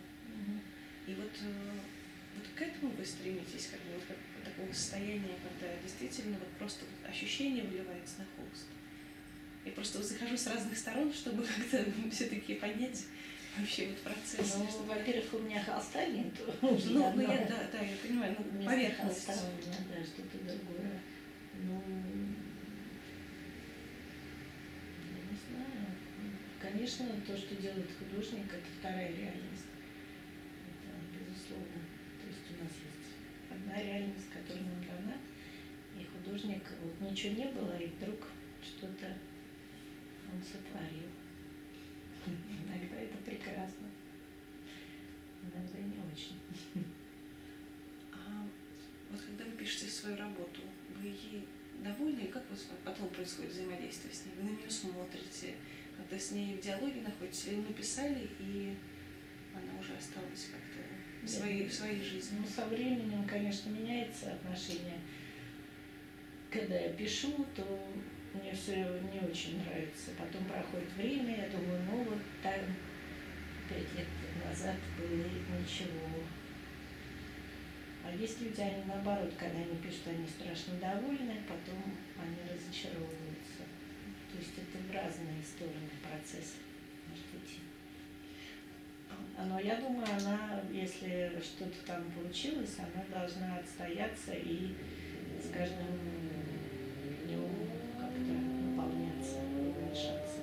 И 1.06 1.14
вот, 1.14 1.30
э, 1.42 1.80
вот 2.36 2.46
к 2.54 2.62
этому 2.62 2.92
вы 2.92 3.04
стремитесь, 3.04 3.68
как 3.70 3.80
бы 3.80 3.94
вот 3.94 4.04
как 4.06 4.16
к 4.16 4.44
такому 4.44 4.72
состоянию, 4.72 5.34
когда 5.42 5.74
действительно 5.82 6.38
вот 6.38 6.48
просто 6.58 6.84
вот 6.84 7.10
ощущение 7.10 7.64
выливается 7.64 8.20
на 8.20 8.26
холст. 8.36 8.66
Я 9.64 9.72
просто 9.72 9.98
вот 9.98 10.06
захожу 10.06 10.36
с 10.36 10.46
разных 10.46 10.78
сторон, 10.78 11.12
чтобы 11.12 11.42
как-то 11.70 11.84
все-таки 12.10 12.54
понять 12.54 13.04
вообще 13.58 13.88
вот 13.88 13.98
процесс. 13.98 14.56
Ну, 14.58 14.68
чтобы- 14.68 14.86
во-первых, 14.94 15.34
у 15.34 15.38
меня 15.40 15.62
холста 15.62 16.06
нет. 16.06 16.32
ну, 16.62 16.70
ну, 16.70 16.96
я, 16.96 17.10
давно. 17.10 17.26
да, 17.48 17.68
да, 17.72 17.80
я 17.80 17.96
понимаю, 17.96 18.36
ну, 18.38 18.64
поверхность. 18.64 19.26
холста 19.26 19.46
у 19.48 19.52
меня, 19.60 19.76
да, 19.90 20.04
что-то 20.04 20.38
другое. 20.38 21.00
Ну, 21.64 21.82
я 25.10 25.20
не 25.30 25.36
знаю. 25.46 25.86
Конечно, 26.82 27.06
то, 27.24 27.36
что 27.36 27.54
делает 27.54 27.86
художник, 27.96 28.52
это 28.52 28.66
вторая 28.80 29.06
реальность. 29.06 29.70
Это 30.66 31.14
безусловно. 31.14 31.78
То 32.20 32.26
есть 32.26 32.42
у 32.50 32.64
нас 32.64 32.72
есть 32.72 33.14
одна 33.48 33.80
реальность, 33.80 34.26
которая 34.34 34.64
нам 34.64 34.82
дана, 34.82 35.16
и 35.96 36.02
художник, 36.02 36.64
вот 36.82 37.08
ничего 37.08 37.34
не 37.34 37.44
было, 37.52 37.78
и 37.78 37.86
вдруг 37.86 38.26
что-то 38.60 39.16
он 40.26 40.42
сотворил. 40.42 41.08
Иногда 42.26 42.96
это 42.96 43.16
прекрасно, 43.18 43.86
иногда 45.40 45.78
не 45.78 46.02
очень. 46.12 46.40
А 48.12 48.44
вот 49.08 49.20
когда 49.20 49.44
вы 49.44 49.52
пишете 49.52 49.86
свою 49.86 50.16
работу, 50.16 50.62
вы 51.00 51.06
ей 51.06 51.46
довольны? 51.84 52.22
И 52.22 52.26
как 52.32 52.42
вот 52.50 52.58
потом 52.84 53.08
происходит 53.10 53.52
взаимодействие 53.52 54.12
с 54.12 54.26
ней? 54.26 54.34
Вы 54.36 54.50
на 54.50 54.56
нее 54.56 54.68
смотрите, 54.68 55.54
когда 56.02 56.18
с 56.18 56.30
ней 56.32 56.56
в 56.56 56.60
диалоге 56.60 57.00
или 57.00 57.56
написали, 57.56 58.28
и 58.38 58.76
она 59.54 59.78
уже 59.78 59.94
осталась 59.94 60.50
как-то 60.50 60.80
в 61.24 61.28
своей, 61.28 61.68
в 61.68 61.72
своей 61.72 62.02
жизни? 62.02 62.38
Ну, 62.40 62.46
со 62.46 62.66
временем, 62.66 63.24
конечно, 63.24 63.70
меняется 63.70 64.32
отношение. 64.32 64.98
Когда 66.50 66.76
я 66.76 66.92
пишу, 66.92 67.46
то 67.54 67.64
мне 68.34 68.52
все 68.52 68.74
не 68.74 69.20
очень 69.20 69.62
нравится. 69.62 70.10
Потом 70.18 70.44
проходит 70.44 70.92
время, 70.96 71.44
я 71.44 71.48
думаю, 71.48 71.80
ну 71.90 72.04
вот 72.04 72.22
там 72.42 72.60
пять 73.68 73.94
лет 73.96 74.08
назад 74.44 74.76
было 74.98 75.60
ничего. 75.60 76.24
А 78.04 78.14
есть 78.16 78.40
люди, 78.40 78.60
они 78.60 78.84
наоборот, 78.86 79.32
когда 79.38 79.58
они 79.58 79.76
пишут, 79.76 80.08
они 80.08 80.26
страшно 80.26 80.74
довольны, 80.80 81.36
потом 81.48 81.94
они 82.18 82.36
разочаровываются. 82.52 83.21
То 84.32 84.38
есть 84.38 84.52
это 84.56 84.78
в 84.82 84.90
разные 84.94 85.42
стороны 85.44 85.92
процесс 86.02 86.56
может 87.08 87.28
идти. 87.36 87.60
Но 89.38 89.60
я 89.60 89.76
думаю, 89.76 90.06
она, 90.20 90.62
если 90.72 91.32
что-то 91.42 91.76
там 91.86 92.04
получилось, 92.12 92.76
она 92.78 93.04
должна 93.12 93.58
отстояться 93.58 94.32
и 94.32 94.74
с 95.42 95.50
каждым 95.52 95.98
днем 97.26 97.50
как-то 97.98 98.32
наполняться, 98.32 99.38
уменьшаться. 99.40 100.40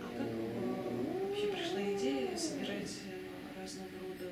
А 0.00 0.08
как 0.16 0.28
э, 0.28 1.26
вообще 1.26 1.46
пришла 1.48 1.82
идея 1.94 2.36
собирать 2.36 2.92
разного 3.60 3.88
рода 4.02 4.30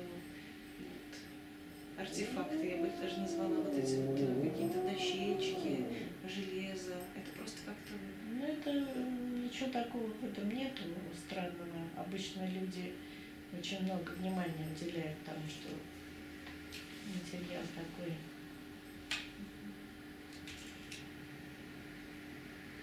вот, 0.79 2.05
артефакты, 2.05 2.67
я 2.69 2.77
бы 2.77 2.87
их 2.87 2.99
даже 3.01 3.19
назвала 3.21 3.55
вот 3.55 3.77
эти 3.77 3.95
вот 3.95 4.17
э, 4.19 4.49
какие-то 4.49 4.81
дощечки, 4.83 5.85
железо. 6.23 6.95
Это 7.15 7.31
просто 7.37 7.57
как-то 7.65 7.93
Ну, 8.31 8.45
это 8.45 8.69
м, 8.69 9.45
ничего 9.45 9.69
такого 9.69 10.07
в 10.07 10.23
этом 10.23 10.49
нету 10.49 10.83
странного. 11.25 11.88
Обычно 11.99 12.47
люди 12.47 12.93
очень 13.57 13.83
много 13.83 14.09
внимания 14.11 14.67
уделяют 14.73 15.17
тому, 15.25 15.43
что 15.49 15.69
материал 17.07 17.63
такой. 17.75 18.13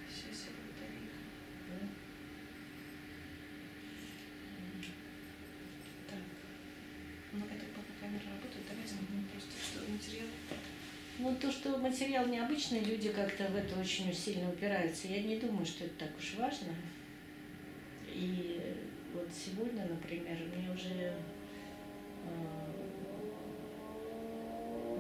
Сейчас 0.09 0.47
я 0.47 0.53
повторю. 0.53 1.01
да. 1.69 1.87
Так. 6.11 6.19
Ну, 7.33 7.45
это 7.47 7.65
пока 7.75 7.93
камера 8.01 8.23
работает, 8.35 8.65
давайте 8.69 8.95
Мгм. 8.95 9.29
просто 9.33 9.53
что 9.63 9.91
материал. 9.91 10.29
Ну, 11.19 11.35
то, 11.37 11.51
что 11.51 11.79
материал 11.79 12.27
необычный, 12.27 12.81
люди 12.81 13.09
как-то 13.11 13.47
в 13.49 13.57
это 13.57 13.79
очень 13.81 14.13
сильно 14.13 14.51
упираются. 14.51 15.09
Я 15.09 15.23
не 15.23 15.39
думаю, 15.39 15.65
что 15.65 15.85
это 15.85 15.95
так 16.07 16.19
уж 16.19 16.35
важно. 16.35 16.75
И 18.13 18.56
вот 19.27 19.35
сегодня, 19.35 19.87
например, 19.89 20.37
мне 20.55 20.71
уже 20.73 20.95
э, 20.95 21.15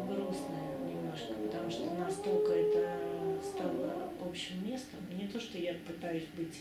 грустно 0.08 0.58
немножко, 0.84 1.34
потому 1.34 1.70
что 1.70 1.94
настолько 1.94 2.52
это 2.52 2.98
стало 3.42 4.12
общим 4.20 4.66
местом. 4.68 4.98
Не 5.12 5.28
то, 5.28 5.38
что 5.38 5.58
я 5.58 5.74
пытаюсь 5.86 6.26
быть 6.36 6.60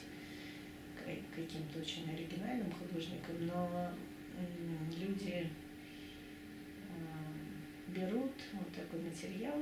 ка- 1.03 1.35
каким-то 1.35 1.79
очень 1.79 2.07
оригинальным 2.13 2.71
художником, 2.71 3.47
но 3.47 3.89
люди 4.95 5.47
э, 6.89 6.97
берут 7.87 8.33
вот 8.53 8.71
такой 8.75 9.01
материал, 9.01 9.57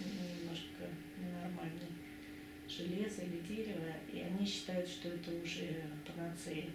немножко 0.00 0.88
ненормальный, 1.18 1.94
железо 2.68 3.22
или 3.22 3.38
дерево, 3.46 3.92
и 4.12 4.20
они 4.20 4.44
считают, 4.44 4.88
что 4.88 5.08
это 5.08 5.30
уже 5.30 5.82
панацея 6.06 6.66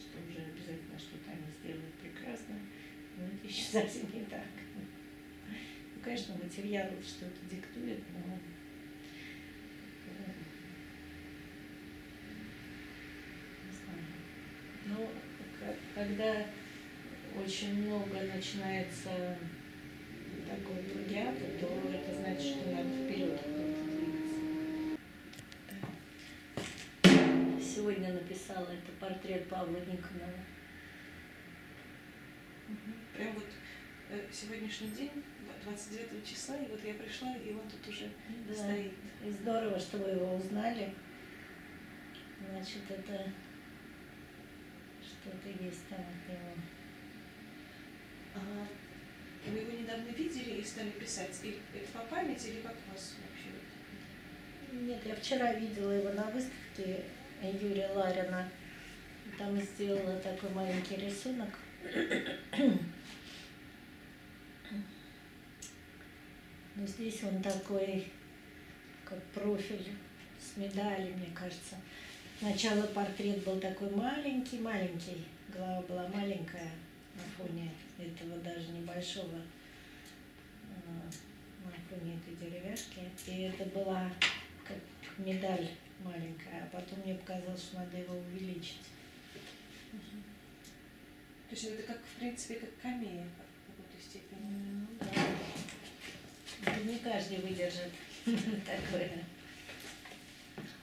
что 0.00 0.18
уже 0.18 0.40
обязательно 0.50 0.98
что-то 0.98 1.30
они 1.30 1.46
сделают 1.60 1.94
прекрасно. 1.94 2.56
Но 3.16 3.24
это 3.26 3.46
еще 3.46 3.62
совсем 3.64 4.06
не 4.12 4.24
так. 4.24 4.46
Ну, 4.76 6.00
конечно, 6.02 6.34
материал 6.42 6.88
что-то 7.02 7.40
диктует, 7.50 8.00
но 8.14 8.38
э, 10.06 10.32
не 13.66 13.72
знаю. 13.76 14.04
Ну, 14.86 15.08
ка- 15.58 15.76
когда 15.94 16.46
очень 17.36 17.86
много 17.86 18.20
начинается 18.34 19.36
такой 20.48 20.82
плагиата, 20.84 21.44
то 21.60 21.92
это 21.92 22.14
значит, 22.20 22.56
что 22.56 22.70
надо 22.72 22.88
вперед 22.88 23.38
написала 28.50 28.72
это 28.72 28.92
портрет 28.98 29.48
Павла 29.48 29.76
Никонова. 29.76 30.44
Прям 33.16 33.34
вот 33.34 33.46
э, 34.10 34.26
сегодняшний 34.32 34.90
день, 34.90 35.10
два- 35.44 35.72
29 35.72 36.24
числа, 36.26 36.56
и 36.56 36.68
вот 36.68 36.84
я 36.84 36.94
пришла, 36.94 37.36
и 37.36 37.52
он 37.52 37.68
тут 37.68 37.88
уже 37.88 38.10
Да. 38.48 38.54
стоит. 38.54 38.92
И 39.24 39.30
здорово, 39.30 39.78
что 39.78 39.98
вы 39.98 40.10
его 40.10 40.36
узнали. 40.36 40.94
Значит, 42.50 42.82
это 42.88 43.30
что-то 45.02 45.48
есть 45.64 45.86
там 45.88 46.00
от 46.00 46.28
него. 46.32 46.54
А 48.34 49.50
вы 49.50 49.58
его 49.58 49.72
недавно 49.72 50.08
видели 50.10 50.60
и 50.60 50.64
стали 50.64 50.90
писать? 50.90 51.38
Или 51.42 51.58
это 51.74 51.90
по 51.92 52.04
памяти, 52.04 52.48
или 52.48 52.60
как 52.62 52.74
у 52.88 52.92
вас 52.92 53.16
вообще? 53.20 53.50
Нет, 54.72 55.04
я 55.04 55.14
вчера 55.16 55.52
видела 55.54 55.90
его 55.92 56.12
на 56.12 56.30
выставке 56.30 57.02
Юрия 57.48 57.88
Ларина. 57.94 58.48
Там 59.38 59.58
сделала 59.60 60.16
такой 60.18 60.50
маленький 60.50 60.96
рисунок. 60.96 61.48
Но 66.76 66.86
здесь 66.86 67.22
он 67.24 67.42
такой, 67.42 68.06
как 69.04 69.22
профиль 69.34 69.92
с 70.38 70.56
медалью, 70.56 71.16
мне 71.16 71.28
кажется. 71.34 71.76
Сначала 72.38 72.86
портрет 72.86 73.44
был 73.44 73.60
такой 73.60 73.90
маленький-маленький, 73.90 75.26
голова 75.48 75.82
была 75.82 76.08
маленькая 76.08 76.70
на 77.14 77.22
фоне 77.36 77.70
этого 77.98 78.38
даже 78.38 78.68
небольшого, 78.68 79.40
э, 80.70 81.10
на 81.64 81.72
фоне 81.88 82.16
этой 82.16 82.34
деревяшки. 82.36 83.00
И 83.26 83.42
это 83.42 83.64
была 83.66 84.10
как 84.66 84.78
медаль 85.18 85.68
маленькая, 86.04 86.64
а 86.64 86.76
потом 86.76 87.00
мне 87.00 87.14
показалось, 87.14 87.62
что 87.62 87.76
надо 87.76 87.96
его 87.96 88.16
увеличить. 88.16 88.82
То 91.48 91.56
есть 91.56 91.64
это 91.64 91.82
как, 91.82 91.98
в 91.98 92.18
принципе, 92.18 92.54
как 92.56 92.80
камея 92.80 93.24
в 93.24 93.70
какой-то 93.70 94.02
степени. 94.02 94.40
Ну 94.40 94.86
да. 95.00 96.72
Это 96.72 96.84
не 96.84 96.98
каждый 96.98 97.38
выдержит 97.38 97.92
такое. 98.24 99.24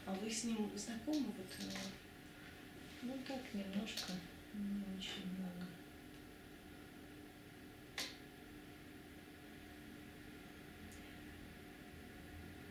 А 0.06 0.14
вы 0.14 0.30
с 0.30 0.44
ним 0.44 0.72
знакомы? 0.76 1.26
Вот, 1.28 1.46
э, 1.60 1.72
Ну 3.04 3.14
так, 3.28 3.42
немножко, 3.54 4.14
не 4.54 4.84
очень 4.98 5.30
много. 5.38 5.68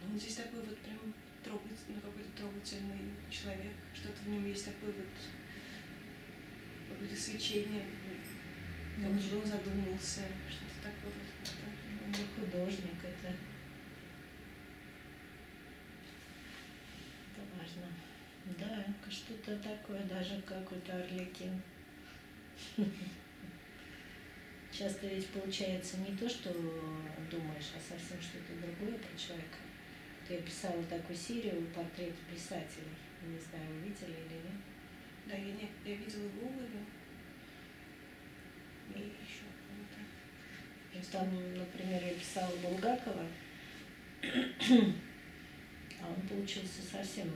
ну, 0.07 0.13
он 0.13 0.19
здесь 0.21 0.37
такой 0.37 0.61
вот 0.61 0.79
прям 0.79 1.15
трогательный, 1.45 1.96
трогательный 2.67 3.15
человек. 3.31 3.73
Что-то 3.95 4.23
в 4.23 4.29
нем 4.29 4.47
есть 4.47 4.65
такое 4.65 4.93
вот 4.93 5.07
какое-то 6.89 7.17
свечение, 7.17 7.85
как 8.97 9.11
он 9.11 9.19
задумался, 9.21 10.23
что-то 10.49 10.83
такое 10.83 11.13
вот. 11.13 11.51
Он 12.05 12.11
не 12.11 12.25
художник, 12.35 13.05
это, 13.05 13.29
это 17.33 17.43
важно. 17.59 17.89
Да, 18.59 18.87
что-то 19.11 19.57
такое, 19.59 20.03
даже 20.05 20.43
какой-то 20.43 20.97
арлекин. 20.97 21.63
Часто 24.73 25.07
ведь 25.07 25.29
получается 25.29 25.99
не 25.99 26.17
то, 26.17 26.29
что 26.29 26.53
думаешь, 27.31 27.73
а 27.75 27.81
совсем 27.81 28.21
что-то 28.21 28.53
другое 28.61 28.99
про 28.99 29.19
человека. 29.19 29.59
Я 30.29 30.39
писала 30.39 30.83
такую 30.85 31.17
серию 31.17 31.67
портрет 31.75 32.15
писателей. 32.33 32.97
Не 33.23 33.39
знаю, 33.39 33.69
вы 33.69 33.89
видели 33.89 34.17
или 34.27 34.35
нет. 34.35 34.61
Да, 35.27 35.35
я, 35.35 35.53
не, 35.53 35.69
я 35.85 35.97
видела 35.97 36.29
Гоголя 36.31 36.85
и 38.95 38.99
еще 38.99 39.47
кого-то. 39.67 41.13
Там, 41.13 41.29
например, 41.57 42.03
я 42.05 42.15
писала 42.15 42.57
Булгакова, 42.57 43.27
а 46.01 46.09
он 46.09 46.29
получился 46.29 46.83
совсем 46.83 47.31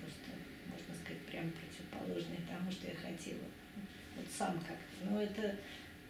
просто, 0.00 0.30
можно 0.66 0.94
сказать, 0.94 1.22
прям 1.22 1.52
противоположный 1.52 2.38
тому, 2.48 2.70
что 2.70 2.88
я 2.88 2.94
хотела. 2.94 3.46
Вот 4.16 4.26
сам 4.36 4.58
как-то. 4.60 5.04
Но 5.08 5.22
это 5.22 5.56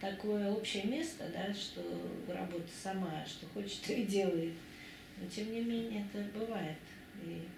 такое 0.01 0.51
общее 0.51 0.85
место, 0.85 1.31
да, 1.33 1.53
что 1.53 1.83
работа 2.29 2.68
сама, 2.83 3.25
что 3.27 3.47
хочет, 3.47 3.83
то 3.83 3.92
и 3.92 4.05
делает. 4.05 4.55
Но 5.20 5.28
тем 5.28 5.52
не 5.52 5.61
менее 5.62 6.07
это 6.07 6.22
бывает. 6.38 6.78
И 7.22 7.48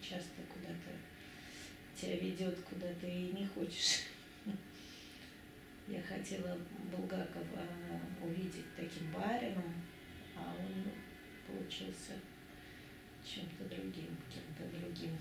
часто 0.00 0.42
куда-то 0.52 0.90
тебя 1.94 2.16
ведет, 2.16 2.58
куда 2.60 2.86
ты 3.00 3.08
и 3.08 3.32
не 3.32 3.46
хочешь. 3.46 4.02
Я 5.88 6.00
хотела 6.02 6.56
Булгакова 6.92 7.66
увидеть 8.22 8.76
таким 8.76 9.10
барином, 9.12 9.74
а 10.36 10.54
он 10.56 10.84
получился 11.46 12.12
чем-то 13.24 13.64
другим, 13.64 14.16
кем-то 14.32 14.78
другим. 14.78 15.16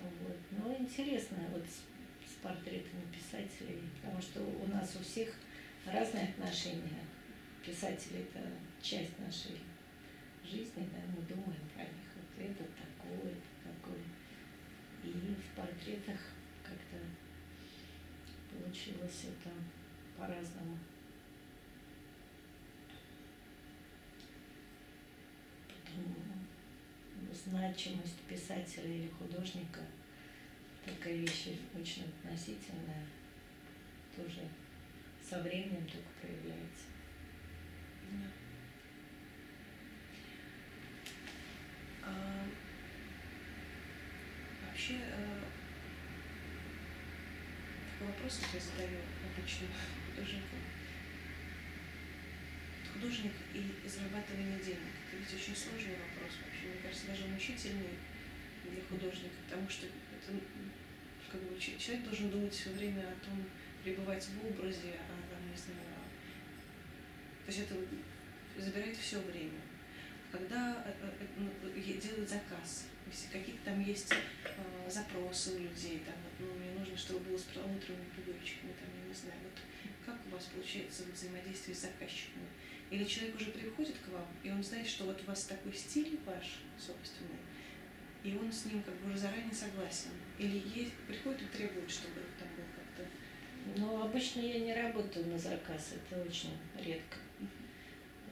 Вот. 0.00 0.36
Но 0.50 0.74
интересно 0.76 1.38
вот 1.52 1.62
с, 1.64 2.32
с 2.32 2.34
портретами 2.42 3.04
писателей, 3.12 3.82
потому 4.00 4.20
что 4.20 4.40
у 4.40 4.66
нас 4.66 4.96
у 4.96 5.04
всех 5.04 5.34
разные 5.86 6.24
отношения. 6.24 7.04
Писатели– 7.64 8.26
это 8.34 8.40
часть 8.82 9.18
нашей 9.18 9.60
жизни, 10.44 10.88
да, 10.92 10.98
мы 11.14 11.22
думаем 11.22 11.60
про 11.74 11.82
них. 11.82 12.10
Вот 12.16 12.44
это 12.44 12.64
такое, 12.64 13.34
такое. 13.62 14.02
И 15.04 15.34
в 15.34 15.56
портретах 15.56 16.18
как-то 16.62 16.96
получилось 18.50 19.24
это 19.24 19.50
по-разному. 20.18 20.78
Значимость 27.32 28.20
писателя 28.28 28.86
или 28.86 29.08
художника 29.08 29.80
такая 30.84 31.16
вещь 31.16 31.48
очень 31.74 32.04
относительная, 32.04 33.06
тоже 34.16 34.48
со 35.22 35.40
временем 35.40 35.86
только 35.86 36.08
проявляется. 36.20 36.86
Да. 38.12 38.26
А, 42.02 42.44
вообще, 44.90 45.04
э, 45.06 45.40
вопрос, 48.00 48.40
я 48.52 48.60
задаю 48.60 48.98
обычно 49.24 49.66
художнику. 50.06 50.56
Художник 52.92 53.32
и 53.54 53.88
зарабатывание 53.88 54.58
денег. 54.58 54.92
Это 55.06 55.16
ведь 55.16 55.34
очень 55.34 55.56
сложный 55.56 55.94
вопрос 55.94 56.38
вообще. 56.42 56.66
Мне 56.68 56.82
кажется, 56.82 57.06
даже 57.06 57.26
мучительный 57.26 57.98
для 58.64 58.82
художника, 58.82 59.36
потому 59.48 59.68
что 59.68 59.86
это, 59.86 60.32
как 61.30 61.40
бы, 61.40 61.58
человек 61.58 62.04
должен 62.04 62.30
думать 62.30 62.52
все 62.52 62.70
время 62.70 63.02
о 63.02 63.24
том, 63.24 63.46
пребывать 63.84 64.26
в 64.26 64.46
образе, 64.46 64.92
а 65.00 65.32
там, 65.32 65.50
не 65.50 65.56
знаю, 65.56 65.80
то 67.46 67.52
есть 67.52 67.60
это 67.60 67.74
забирает 68.58 68.96
все 68.96 69.18
время. 69.20 69.58
Когда 70.30 70.84
э, 70.86 70.92
э, 71.02 71.26
ну, 71.36 71.50
делают 71.74 72.28
заказ, 72.28 72.86
если 73.10 73.28
какие-то 73.32 73.64
там 73.64 73.80
есть 73.82 74.12
э, 74.12 74.90
запросы 74.90 75.56
у 75.56 75.58
людей, 75.58 76.02
там, 76.06 76.14
ну, 76.38 76.54
мне 76.54 76.78
нужно, 76.78 76.96
чтобы 76.96 77.20
было 77.20 77.36
с 77.36 77.42
промоутерными 77.42 78.08
приборчиками, 78.14 78.72
там, 78.78 78.88
я 79.02 79.08
не 79.08 79.14
знаю, 79.14 79.36
вот 79.42 79.60
как 80.06 80.16
у 80.26 80.30
вас 80.30 80.44
получается 80.44 81.02
взаимодействие 81.12 81.74
с 81.74 81.80
заказчиками? 81.80 82.46
Или 82.90 83.04
человек 83.04 83.36
уже 83.36 83.50
приходит 83.50 83.96
к 83.98 84.08
вам, 84.08 84.26
и 84.42 84.50
он 84.50 84.62
знает, 84.62 84.86
что 84.86 85.04
вот 85.04 85.20
у 85.22 85.26
вас 85.26 85.44
такой 85.44 85.72
стиль 85.72 86.18
ваш 86.26 86.58
собственный, 86.78 87.38
и 88.22 88.36
он 88.36 88.52
с 88.52 88.66
ним 88.66 88.82
как 88.82 88.94
бы 88.96 89.10
уже 89.10 89.18
заранее 89.18 89.54
согласен. 89.54 90.10
Или 90.38 90.62
есть, 90.74 90.94
приходит 91.06 91.42
и 91.42 91.56
требует, 91.56 91.90
чтобы 91.90 92.20
там 92.38 92.48
был 92.56 92.64
как-то... 92.74 93.06
Ну, 93.76 94.02
обычно 94.02 94.40
я 94.40 94.60
не 94.60 94.74
работаю 94.74 95.26
на 95.28 95.38
заказ, 95.38 95.94
это 95.94 96.20
очень 96.22 96.56
редко. 96.76 97.16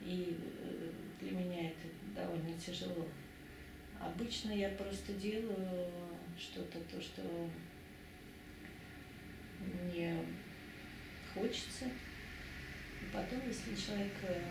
И 0.01 0.37
э, 0.61 0.91
для 1.21 1.31
меня 1.31 1.69
это 1.69 1.87
довольно 2.15 2.48
тяжело. 2.59 3.07
Обычно 3.99 4.51
я 4.51 4.69
просто 4.69 5.13
делаю 5.13 5.91
что-то, 6.37 6.79
то, 6.81 7.01
что 7.01 7.21
мне 9.59 10.23
хочется. 11.33 11.85
И 11.85 13.05
потом, 13.13 13.39
если 13.47 13.75
человек 13.75 14.13
э, 14.23 14.41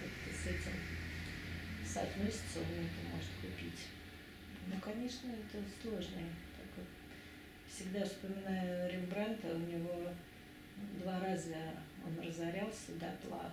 как-то 0.00 0.38
с 0.38 0.46
этим 0.46 0.72
соотносится, 1.84 2.60
он 2.60 2.84
это 2.84 3.14
может 3.14 3.30
купить. 3.40 3.86
Ну, 4.66 4.80
конечно, 4.80 5.28
это 5.28 5.62
сложно. 5.80 6.22
Такой. 6.56 6.84
Всегда 7.68 8.04
вспоминаю 8.04 8.92
Рембранта, 8.92 9.48
у 9.48 9.58
него 9.58 10.12
два 11.02 11.20
раза 11.20 11.56
он 12.04 12.26
разорялся 12.26 12.92
дотла. 12.98 13.52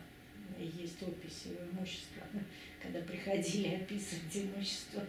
Есть 0.60 1.02
опись 1.02 1.48
имущества, 1.48 2.24
когда 2.82 3.02
приходили 3.02 3.76
описывать 3.76 4.36
имущество. 4.36 5.04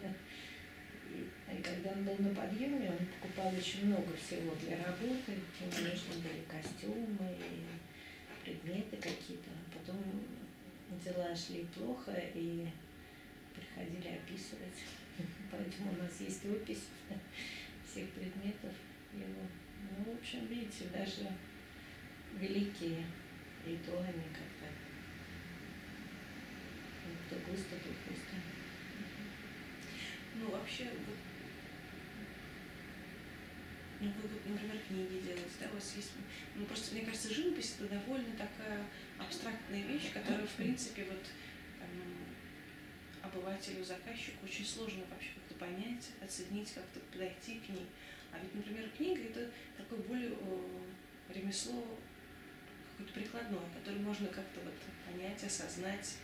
И, 1.11 1.63
когда 1.63 1.91
он 1.91 2.05
был 2.05 2.17
на 2.19 2.35
подъеме, 2.35 2.91
он 2.91 3.07
покупал 3.07 3.55
очень 3.55 3.87
много 3.87 4.17
всего 4.17 4.55
для 4.57 4.77
работы. 4.79 5.39
У 5.61 5.65
него 5.65 5.91
нужны 5.91 6.23
были 6.23 6.43
костюмы 6.49 7.37
и 7.39 7.65
предметы 8.45 8.97
какие-то. 8.97 9.51
А 9.51 9.79
потом 9.79 10.03
дела 11.05 11.35
шли 11.37 11.67
плохо, 11.75 12.13
и 12.35 12.67
приходили 13.55 14.17
описывать. 14.17 14.83
Поэтому 15.51 15.93
у 15.93 16.03
нас 16.03 16.21
есть 16.21 16.45
опись 16.47 16.85
всех 17.91 18.11
предметов 18.11 18.73
его. 19.13 19.47
Ну, 19.97 20.13
в 20.13 20.19
общем, 20.19 20.47
видите, 20.47 20.87
даже 20.93 21.29
великие, 22.39 23.05
они 23.67 24.25
как-то 24.33 24.67
то 27.29 27.37
густо, 27.37 27.77
то 27.77 27.89
пусто. 28.07 28.37
Ну, 30.37 30.51
вообще, 30.51 30.85
вот, 30.85 31.17
ну, 34.01 34.09
вы, 34.09 34.29
вот, 34.29 34.47
например, 34.47 34.79
книги 34.89 35.23
делаете, 35.23 35.57
да, 35.61 35.67
у 35.71 35.75
вас 35.75 35.95
есть, 35.97 36.13
ну, 36.57 36.65
просто, 36.67 36.95
мне 36.95 37.05
кажется, 37.05 37.33
живопись 37.33 37.77
это 37.79 37.95
довольно 37.95 38.33
такая 38.33 38.85
абстрактная 39.19 39.83
вещь, 39.83 40.13
которая, 40.13 40.47
в 40.47 40.53
принципе, 40.53 41.05
вот, 41.05 41.23
там, 41.79 41.89
обывателю, 43.23 43.85
заказчику 43.85 44.45
очень 44.45 44.67
сложно 44.67 45.05
вообще 45.11 45.31
как-то 45.35 45.55
понять, 45.55 46.11
оценить, 46.23 46.73
как-то 46.73 47.01
подойти 47.13 47.61
к 47.61 47.69
ней. 47.71 47.87
А 48.33 48.39
ведь, 48.41 48.55
например, 48.55 48.91
книга 48.97 49.23
это 49.23 49.51
такое 49.77 50.01
более 50.01 50.33
э, 50.33 51.33
ремесло 51.33 51.99
какое-то 52.93 53.13
прикладное, 53.13 53.69
которое 53.79 54.01
можно 54.01 54.29
как-то 54.29 54.61
вот 54.61 54.75
понять, 55.07 55.43
осознать. 55.43 56.17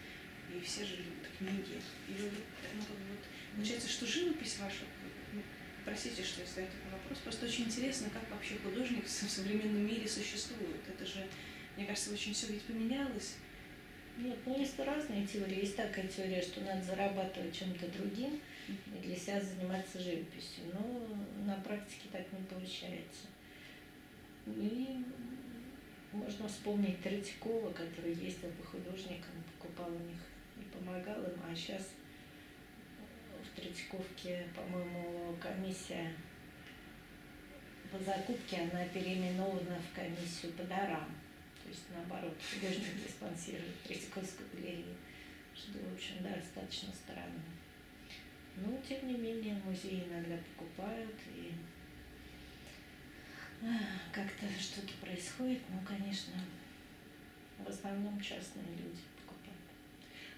И 0.54 0.60
все 0.64 0.84
же 0.84 0.96
любят 0.96 1.28
книги. 1.38 1.80
И 2.08 2.12
вы, 2.12 2.30
ну, 2.30 2.80
как 2.80 2.96
бы 2.96 3.04
вот, 3.10 3.24
получается, 3.54 3.88
что 3.88 4.06
живопись 4.06 4.58
ваша, 4.58 4.84
ну, 5.32 5.42
простите, 5.84 6.22
что 6.22 6.40
я 6.40 6.46
задаю 6.46 6.66
такой 6.66 6.92
вопрос, 6.92 7.18
просто 7.18 7.46
очень 7.46 7.64
интересно, 7.64 8.10
как 8.10 8.28
вообще 8.30 8.56
художник 8.56 9.04
в 9.06 9.08
современном 9.08 9.86
мире 9.86 10.08
существует. 10.08 10.80
Это 10.88 11.06
же, 11.06 11.26
мне 11.76 11.86
кажется, 11.86 12.12
очень 12.12 12.34
все 12.34 12.48
ведь 12.48 12.62
поменялось. 12.62 13.36
Нет, 14.16 14.38
ну 14.44 14.58
есть 14.58 14.78
разные 14.78 15.26
теории. 15.26 15.60
Есть 15.60 15.76
такая 15.76 16.06
теория, 16.06 16.42
что 16.42 16.60
надо 16.60 16.82
зарабатывать 16.82 17.56
чем-то 17.56 17.88
другим 17.88 18.40
и 18.68 19.06
для 19.06 19.16
себя 19.16 19.40
заниматься 19.40 19.98
живописью. 19.98 20.64
Но 20.74 21.16
на 21.46 21.54
практике 21.62 22.08
так 22.12 22.26
не 22.32 22.44
получается. 22.44 23.28
И 24.46 25.04
можно 26.12 26.48
вспомнить 26.48 27.00
Третьякова, 27.02 27.72
который 27.72 28.14
ездил 28.14 28.50
по 28.50 28.64
художникам, 28.64 29.30
покупал 29.58 29.88
у 29.88 29.98
них 29.98 30.18
помогал 30.80 31.22
им. 31.22 31.38
А 31.48 31.54
сейчас 31.54 31.90
в 33.42 33.56
Третьяковке, 33.56 34.46
по-моему, 34.54 35.36
комиссия 35.40 36.12
по 37.90 37.98
закупке, 37.98 38.68
она 38.70 38.84
переименована 38.86 39.78
в 39.80 39.94
комиссию 39.94 40.52
по 40.52 40.62
дарам. 40.64 41.06
То 41.62 41.68
есть 41.68 41.82
наоборот, 41.94 42.36
художник 42.54 43.04
диспансирует 43.04 43.82
Третьяковскую 43.82 44.48
галерею, 44.52 44.96
что, 45.54 45.78
в 45.78 45.94
общем, 45.94 46.14
да, 46.20 46.30
достаточно 46.30 46.92
странно. 46.92 47.40
Но, 48.56 48.80
тем 48.86 49.08
не 49.08 49.14
менее, 49.14 49.54
музеи 49.64 50.04
иногда 50.08 50.36
покупают, 50.36 51.14
и 51.34 51.52
как-то 54.12 54.46
что-то 54.58 54.92
происходит, 55.00 55.60
ну, 55.68 55.80
конечно, 55.86 56.34
в 57.58 57.68
основном 57.68 58.20
частные 58.20 58.66
люди. 58.66 59.02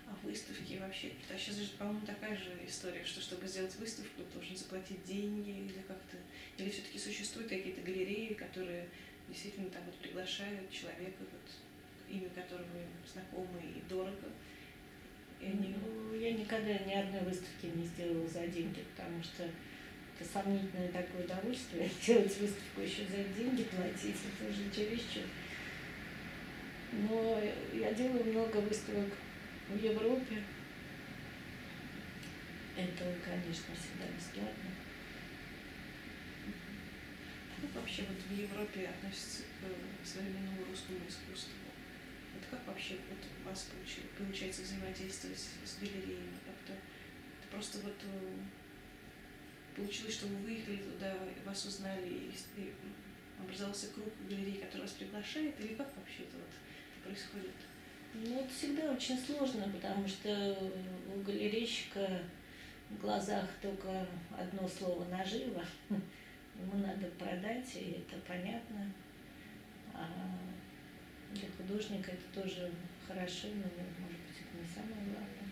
А 0.06 0.16
выставки 0.22 0.78
вообще, 0.78 1.12
да, 1.28 1.38
сейчас 1.38 1.56
же, 1.56 1.68
по-моему, 1.78 2.04
такая 2.06 2.36
же 2.36 2.58
история, 2.66 3.04
что 3.04 3.20
чтобы 3.20 3.46
сделать 3.46 3.74
выставку, 3.76 4.22
должен 4.32 4.56
заплатить 4.56 5.04
деньги 5.04 5.50
или 5.50 5.82
как-то, 5.86 6.16
или 6.58 6.70
все-таки 6.70 6.98
существуют 6.98 7.48
какие-то 7.48 7.80
галереи, 7.82 8.34
которые 8.34 8.88
действительно 9.28 9.70
там 9.70 9.82
вот 9.86 9.94
приглашают 9.96 10.70
человека, 10.70 11.20
вот, 11.20 11.50
имя 12.08 12.28
которого 12.30 12.76
им 12.76 12.90
знакомо 13.10 13.58
и 13.60 13.80
дорого. 13.88 14.28
И 15.40 15.46
они... 15.46 15.74
ну, 15.74 16.14
я 16.14 16.32
никогда 16.32 16.78
ни 16.78 16.92
одной 16.92 17.22
выставки 17.22 17.66
не 17.74 17.86
сделала 17.86 18.26
за 18.28 18.46
деньги, 18.46 18.84
потому 18.94 19.22
что 19.22 19.44
это 19.44 20.28
сомнительное 20.30 20.88
такое 20.88 21.24
удовольствие 21.24 21.90
делать 22.06 22.38
выставку 22.38 22.80
еще 22.80 23.02
за 23.06 23.24
деньги 23.36 23.64
платить, 23.64 24.16
это 24.38 24.50
уже 24.50 24.70
чересчур. 24.70 25.24
Но 26.92 27.40
я 27.72 27.92
делаю 27.94 28.24
много 28.26 28.58
выставок 28.58 29.08
в 29.68 29.82
Европе. 29.82 30.42
Это, 32.76 33.14
конечно, 33.24 33.74
всегда 33.74 34.06
бесплатно. 34.16 34.70
Как 37.60 37.74
вообще 37.74 38.02
вот 38.08 38.18
в 38.18 38.40
Европе 38.40 38.88
относятся 38.88 39.42
к 39.42 40.06
современному 40.06 40.64
русскому 40.68 40.98
искусству? 41.06 41.54
Вот 42.34 42.42
как 42.50 42.66
вообще 42.66 42.96
вот 43.08 43.18
у 43.40 43.48
вас 43.48 43.68
получается 44.18 44.62
взаимодействовать 44.62 45.38
с 45.38 45.78
галереями? 45.78 46.38
Как-то 46.44 46.72
это 46.72 47.48
просто 47.50 47.78
вот 47.78 47.96
э, 48.02 49.76
получилось, 49.76 50.14
что 50.14 50.26
вы 50.26 50.36
выехали 50.36 50.78
туда, 50.78 51.14
вас 51.44 51.64
узнали, 51.66 52.08
и 52.08 52.32
образовался 53.38 53.88
круг 53.88 54.08
галерей, 54.28 54.60
который 54.60 54.82
вас 54.82 54.92
приглашает, 54.92 55.58
или 55.60 55.74
как 55.74 55.94
вообще 55.96 56.22
это 56.22 56.36
вот 56.36 57.04
происходит? 57.04 57.54
Ну, 58.14 58.40
это 58.40 58.52
всегда 58.52 58.92
очень 58.92 59.18
сложно, 59.18 59.70
потому 59.72 60.06
что 60.06 60.56
у 61.14 61.20
галерейщика 61.22 62.20
в 62.90 63.00
глазах 63.00 63.48
только 63.62 64.06
одно 64.36 64.68
слово 64.68 65.06
«наживо», 65.06 65.64
ему 65.88 66.86
надо 66.86 67.06
продать, 67.18 67.74
и 67.76 68.02
это 68.02 68.20
понятно. 68.26 68.92
А 69.94 70.06
для 71.32 71.48
художника 71.56 72.10
это 72.10 72.42
тоже 72.42 72.70
хорошо, 73.06 73.48
но, 73.48 73.64
может 74.02 74.20
быть, 74.20 74.40
это 74.40 74.60
не 74.60 74.68
самое 74.68 75.06
главное. 75.06 75.50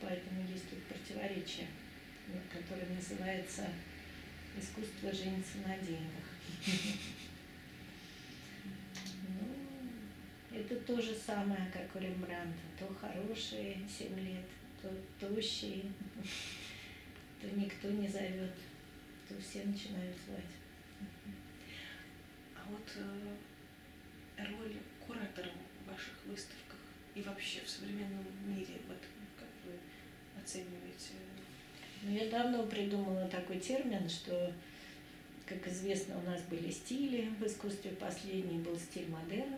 Поэтому 0.00 0.48
есть 0.48 0.68
тут 0.68 0.82
противоречие, 0.84 1.68
которое 2.52 2.88
называется 2.92 3.68
«Искусство 4.60 5.12
женится 5.12 5.58
на 5.64 5.76
деньгах». 5.78 6.26
Ну, 10.50 10.57
это 10.68 10.80
то 10.84 11.00
же 11.00 11.14
самое, 11.14 11.70
как 11.72 11.94
у 11.94 11.98
Рембранта. 11.98 12.58
То 12.78 12.86
хорошие 12.94 13.78
семь 13.88 14.18
лет, 14.20 14.44
то 14.82 14.90
тощие, 15.18 15.84
то 17.40 17.48
никто 17.56 17.88
не 17.88 18.08
зовет, 18.08 18.52
то 19.28 19.34
все 19.40 19.64
начинают 19.64 20.14
звать. 20.26 20.44
А 22.54 22.68
вот 22.68 22.86
э, 22.96 24.44
роль 24.44 24.76
куратора 25.06 25.50
в 25.82 25.90
ваших 25.90 26.14
выставках 26.26 26.78
и 27.14 27.22
вообще 27.22 27.60
в 27.64 27.68
современном 27.68 28.26
мире, 28.46 28.74
вот 28.86 28.98
как 29.38 29.48
вы 29.64 29.72
оцениваете? 30.40 31.14
Ну, 32.02 32.12
я 32.12 32.30
давно 32.30 32.64
придумала 32.66 33.26
такой 33.28 33.58
термин, 33.58 34.08
что, 34.08 34.52
как 35.46 35.66
известно, 35.66 36.18
у 36.18 36.22
нас 36.22 36.42
были 36.42 36.70
стили 36.70 37.32
в 37.40 37.46
искусстве. 37.46 37.92
Последний 37.92 38.58
был 38.58 38.78
стиль 38.78 39.08
модерн, 39.08 39.56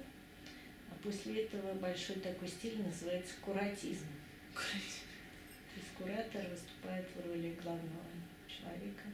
после 1.02 1.44
этого 1.44 1.74
большой 1.74 2.16
такой 2.16 2.48
стиль 2.48 2.82
называется 2.82 3.34
куратизм. 3.40 4.06
То 4.54 5.76
есть 5.76 5.92
куратор 5.96 6.48
выступает 6.50 7.06
в 7.14 7.28
роли 7.28 7.56
главного 7.62 8.10
человека. 8.48 9.08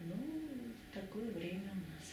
Ну, 0.00 0.74
такое 0.92 1.30
время 1.30 1.70
у 1.70 1.82
нас, 1.94 2.06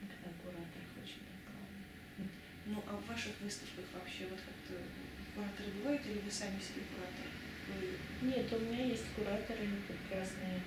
когда 0.00 0.28
куратор 0.42 0.82
хочет 0.94 1.18
быть 1.24 1.42
главным. 1.48 2.30
Ну, 2.66 2.82
а 2.86 2.96
в 2.96 3.06
ваших 3.08 3.32
выставках 3.40 3.84
вообще 3.94 4.26
вот 4.28 4.40
как-то 4.40 4.74
кураторы 5.34 5.70
бывают 5.80 6.02
или 6.06 6.18
вы 6.18 6.30
сами 6.30 6.60
себе 6.60 6.82
куратор? 6.92 7.28
Вы... 7.66 8.28
Нет, 8.28 8.52
у 8.52 8.58
меня 8.60 8.84
есть 8.84 9.06
кураторы 9.16 9.66
прекрасные. 9.88 10.60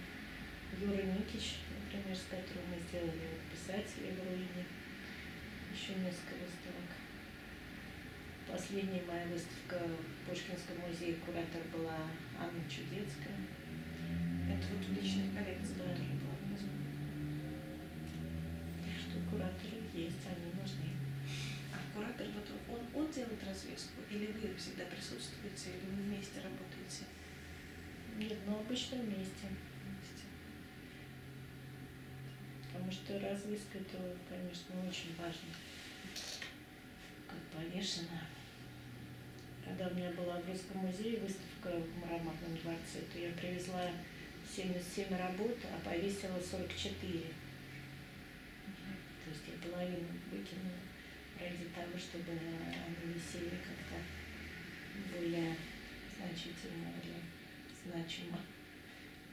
Юра 0.79 1.01
Никич, 1.01 1.57
например, 1.69 2.15
с 2.15 2.29
которым 2.29 2.65
мы 2.69 2.77
сделали 2.79 3.41
писателя 3.51 4.13
в 4.13 4.27
руине. 4.27 4.65
Еще 5.73 5.93
несколько 5.95 6.33
выставок. 6.37 6.98
Последняя 8.51 9.03
моя 9.03 9.27
выставка 9.27 9.77
в 9.77 10.27
Пушкинском 10.27 10.79
музее 10.81 11.13
куратор 11.21 11.61
была 11.71 12.09
Анна 12.33 12.63
Чудецкая. 12.67 13.37
Это 14.49 14.65
вот 14.73 14.85
в 14.87 14.93
личной 14.97 15.29
коллекции, 15.29 15.75
Да. 15.77 15.93
Что 18.97 19.29
кураторы 19.29 19.77
есть, 19.93 20.25
они 20.25 20.49
нужны. 20.59 20.89
А 21.71 21.77
куратор, 21.95 22.25
вот 22.33 22.49
он, 22.73 23.01
он 23.01 23.11
делает 23.11 23.43
развеску, 23.45 24.01
или 24.09 24.31
вы 24.31 24.55
всегда 24.55 24.85
присутствуете, 24.85 25.69
или 25.69 25.85
вы 25.95 26.01
вместе 26.09 26.41
работаете? 26.41 27.05
Нет, 28.17 28.37
но 28.47 28.59
обычно 28.61 28.97
вместе. 28.97 29.45
Вместе. 29.85 30.25
Потому 32.73 32.91
что 32.91 33.19
развеска 33.19 33.77
это, 33.77 34.17
конечно, 34.27 34.73
очень 34.89 35.15
важно. 35.17 35.53
Как 37.27 37.39
повешено. 37.53 38.19
Когда 39.69 39.87
у 39.87 39.93
меня 39.93 40.09
была 40.11 40.39
в 40.41 40.49
Русском 40.49 40.77
музее 40.77 41.19
выставка 41.19 41.69
в 41.77 41.97
Мраморном 41.99 42.57
дворце, 42.63 43.05
то 43.13 43.19
я 43.19 43.29
привезла 43.33 43.85
77 44.49 45.15
работ, 45.15 45.57
а 45.71 45.77
повесила 45.87 46.41
44. 46.41 46.89
То 49.23 49.29
есть 49.29 49.43
я 49.45 49.69
половину 49.69 50.07
выкинула 50.31 50.81
ради 51.39 51.69
того, 51.69 51.95
чтобы 51.99 52.31
они 52.31 53.13
висели 53.13 53.61
как-то 53.61 54.01
более 55.13 55.55
значительно 56.17 56.89
или 57.03 57.21
значимо. 57.85 58.39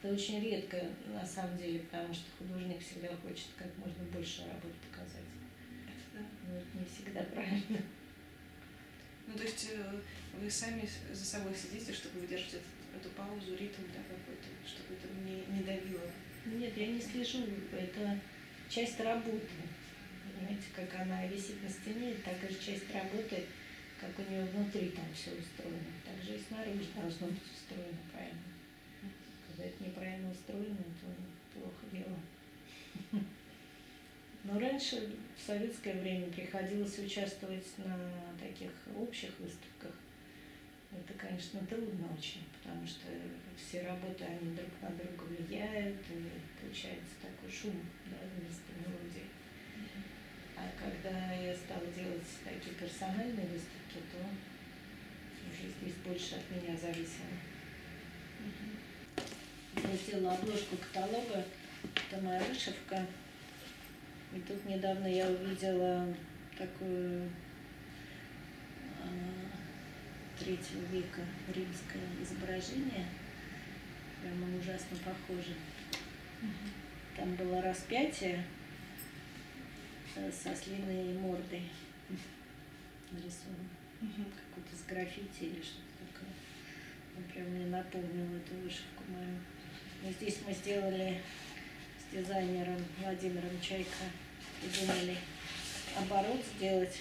Это 0.03 0.13
очень 0.13 0.43
редко, 0.43 0.77
на 1.07 1.25
самом 1.25 1.57
деле, 1.57 1.79
потому 1.79 2.13
что 2.13 2.25
художник 2.39 2.83
всегда 2.83 3.09
хочет 3.17 3.49
как 3.57 3.75
можно 3.79 4.05
больше 4.13 4.43
работ 4.43 4.75
показать. 4.85 5.25
Да. 6.13 6.21
Но 6.47 6.59
это 6.59 6.79
не 6.79 6.85
всегда 6.85 7.23
правильно. 7.23 7.81
Ну, 9.27 9.35
то 9.35 9.43
есть 9.43 9.69
э, 9.73 10.01
вы 10.41 10.51
сами 10.51 10.89
за 11.13 11.25
собой 11.25 11.53
следите, 11.55 11.93
чтобы 11.93 12.21
выдержать 12.21 12.55
этот- 12.55 13.01
эту 13.01 13.09
паузу, 13.11 13.57
ритм 13.57 13.83
да, 13.93 14.01
какой-то, 14.09 14.49
чтобы 14.67 14.95
это 14.95 15.09
не, 15.25 15.45
не 15.57 15.65
давило. 15.65 16.11
Нет, 16.47 16.77
я 16.77 16.87
не 16.87 17.01
слежу, 17.01 17.45
это 17.73 18.19
часть 18.69 19.01
работы. 19.01 19.49
Понимаете, 20.25 20.69
как 20.75 21.01
она 21.01 21.27
висит 21.27 21.63
на 21.63 21.69
стене, 21.69 22.15
так 22.25 22.37
и 22.49 22.55
часть 22.55 22.93
работы, 22.93 23.45
как 24.01 24.11
у 24.19 24.31
нее 24.31 24.45
внутри 24.45 24.91
там 24.91 25.05
все 25.15 25.31
устроено. 25.33 25.93
Так 26.05 26.23
же 26.23 26.37
и 26.37 26.43
снаружи 26.47 26.87
должно 26.95 27.27
быть 27.29 27.43
устроено 27.53 27.99
правильно. 28.13 28.43
Когда 29.49 29.65
это 29.65 29.85
неправильно 29.85 30.31
устроено, 30.31 30.85
то 31.01 31.59
плохо 31.59 31.87
дело. 31.93 33.23
Но 34.47 34.61
раньше, 34.61 35.11
в 35.37 35.45
советское 35.45 35.95
время, 35.95 36.27
приходилось 36.29 36.97
участвовать 37.01 37.67
на 37.79 37.99
таких 38.39 38.71
общих 38.97 39.31
выставках. 39.41 39.91
Это, 40.93 41.19
конечно, 41.19 41.59
трудно 41.67 42.07
очень, 42.17 42.45
потому 42.63 42.87
что 42.87 43.07
все 43.57 43.83
работы, 43.83 44.23
они 44.23 44.55
друг 44.55 44.71
на 44.81 44.91
друга 44.91 45.25
влияют, 45.25 45.99
и 46.11 46.31
получается 46.61 47.15
такой 47.21 47.51
шум 47.51 47.75
да, 48.07 48.17
вместо 48.37 48.71
мелодии. 48.79 49.27
А 50.57 50.71
когда 50.79 51.33
я 51.35 51.53
стала 51.53 51.87
делать 51.87 52.23
такие 52.45 52.77
персональные 52.77 53.47
выставки, 53.47 53.99
то 54.13 54.23
уже 55.51 55.69
здесь 55.81 55.97
больше 56.05 56.37
от 56.37 56.51
меня 56.51 56.77
зависело. 56.77 57.35
Я 59.75 59.97
сделала 59.97 60.35
обложку 60.35 60.77
каталога, 60.77 61.45
это 61.83 62.23
моя 62.23 62.41
вышивка. 62.45 63.05
И 64.35 64.41
тут 64.41 64.65
недавно 64.67 65.07
я 65.07 65.29
увидела 65.29 66.07
такую 66.59 67.31
а, 69.03 69.09
третьего 70.39 70.85
века 70.93 71.23
римское 71.55 72.03
изображение, 72.23 73.07
прямо 74.21 74.47
ужасно 74.59 74.97
похоже. 75.05 75.55
Там 77.17 77.35
было 77.37 77.63
распятие 77.63 78.45
э, 80.17 80.31
со 80.31 80.55
слиной 80.55 81.15
мордой 81.15 81.63
нарисовано. 83.11 83.69
Какой-то 84.01 84.77
с 84.77 84.87
граффити 84.87 85.45
или 85.45 85.63
что-то 85.63 86.13
такое. 86.13 86.31
Он 87.17 87.25
прям 87.25 87.47
мне 87.49 87.67
напомнил 87.67 88.37
эту 88.37 88.55
вышивку 88.57 89.05
мою. 89.09 89.39
Но 90.03 90.13
здесь 90.13 90.39
мы 90.47 90.53
сделали 90.53 91.23
дизайнером 92.17 92.83
Владимиром 93.01 93.61
Чайко, 93.61 93.91
придумали 94.61 95.17
оборот 95.97 96.43
сделать 96.57 96.99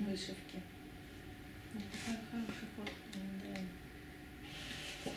вышивки. 0.00 0.60
Хороший 2.30 2.68
ход. 2.76 2.90
Да. 5.04 5.10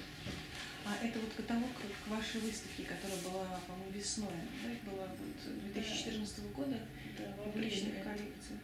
А 0.86 1.06
это 1.06 1.20
вот 1.20 1.34
каталог 1.34 1.70
к 1.74 2.08
вашей 2.08 2.42
выставке, 2.42 2.84
которая 2.84 3.22
была, 3.22 3.60
по-моему, 3.68 3.92
весной, 3.92 4.28
да, 4.64 4.92
была 4.92 5.08
вот 5.08 5.74
2014 5.74 6.52
года 6.54 6.78
Да, 7.18 7.52
в 7.52 7.58
личных 7.58 7.94
время. 7.94 8.04
коллекциях. 8.04 8.60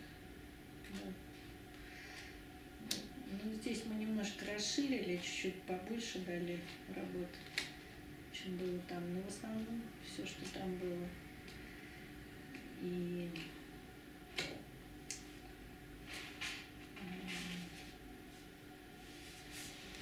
Да. 0.94 1.12
Ну, 3.44 3.54
здесь 3.62 3.84
мы 3.86 3.96
немножко 3.96 4.46
расширили, 4.54 5.18
чуть-чуть 5.18 5.62
побольше 5.64 6.20
дали 6.20 6.60
работ, 6.96 7.28
чем 8.48 8.58
было 8.58 8.80
там. 8.88 9.14
Но 9.14 9.22
в 9.22 9.28
основном 9.28 9.82
все, 10.04 10.26
что 10.26 10.42
там 10.54 10.76
было. 10.78 11.08
И 12.82 13.30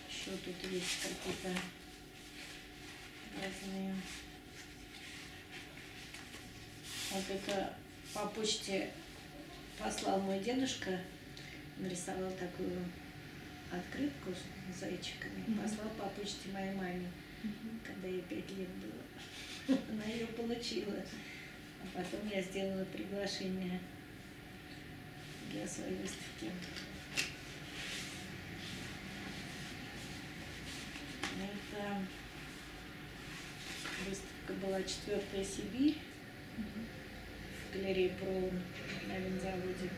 еще 0.09 0.31
тут 0.43 0.71
есть 0.71 1.01
какие-то 1.01 1.59
разные. 3.41 3.95
Вот 7.11 7.23
это 7.29 7.73
по 8.13 8.27
почте 8.27 8.91
послал 9.79 10.19
мой 10.21 10.39
дедушка, 10.39 10.99
нарисовал 11.77 12.31
такую 12.31 12.83
открытку 13.71 14.31
с 14.33 14.79
зайчиками, 14.79 15.57
послал 15.61 15.89
по 15.91 16.07
почте 16.09 16.49
моей 16.49 16.73
маме, 16.73 17.09
когда 17.83 18.07
ей 18.07 18.21
пять 18.21 18.49
лет 18.57 18.69
было. 18.69 19.77
Она 19.91 20.05
ее 20.05 20.27
получила. 20.27 20.95
А 21.83 21.97
потом 21.97 22.27
я 22.29 22.41
сделала 22.41 22.85
приглашение 22.85 23.79
для 25.51 25.67
своей 25.67 25.95
выставки. 25.97 26.51
Это 31.37 32.01
выставка 34.07 34.53
была 34.65 34.81
«Четвертая 34.83 35.43
Сибирь». 35.43 35.97
в 37.69 37.73
галерее 37.77 38.09
Проун 38.11 38.61
на 39.07 39.17
винзаводе. 39.17 39.89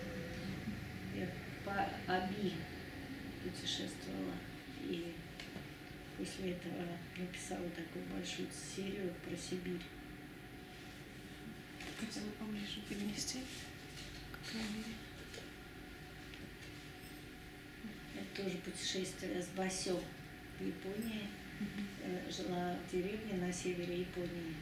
Я 1.15 1.27
по 1.63 1.87
Аби 2.07 2.53
путешествовала 3.43 4.33
и 4.83 5.13
после 6.17 6.51
этого 6.51 6.97
написала 7.15 7.69
такую 7.69 8.05
большую 8.05 8.47
серию 8.51 9.13
про 9.23 9.35
Сибирь. 9.37 9.81
Хотела 11.99 12.29
поближе 12.39 12.81
перенести. 12.87 13.39
Как 14.45 14.55
мере. 14.55 14.93
Это 18.15 18.43
тоже 18.43 18.57
путешествие 18.57 19.41
с 19.41 19.47
Басё 19.49 20.01
в 20.59 20.65
Японии. 20.65 21.27
Э, 22.03 22.31
Жила 22.31 22.75
в 22.75 22.91
деревне 22.91 23.33
на 23.33 23.51
севере 23.51 24.01
Японии. 24.01 24.55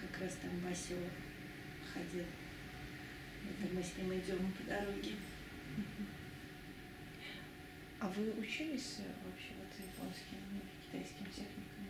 Как 0.00 0.22
раз 0.22 0.36
там 0.40 0.50
Басё 0.60 0.96
ходил. 1.92 2.24
Это 3.44 3.74
мы 3.74 3.82
с 3.82 3.96
ним 3.96 4.18
идем 4.18 4.52
по 4.52 4.64
дороге. 4.64 5.12
А 7.98 8.08
вы 8.08 8.30
учились 8.38 8.96
э, 8.98 9.08
вообще 9.24 9.52
вот 9.58 9.72
японским, 9.78 10.38
ну, 10.52 10.60
китайским 10.84 11.26
техникам? 11.26 11.82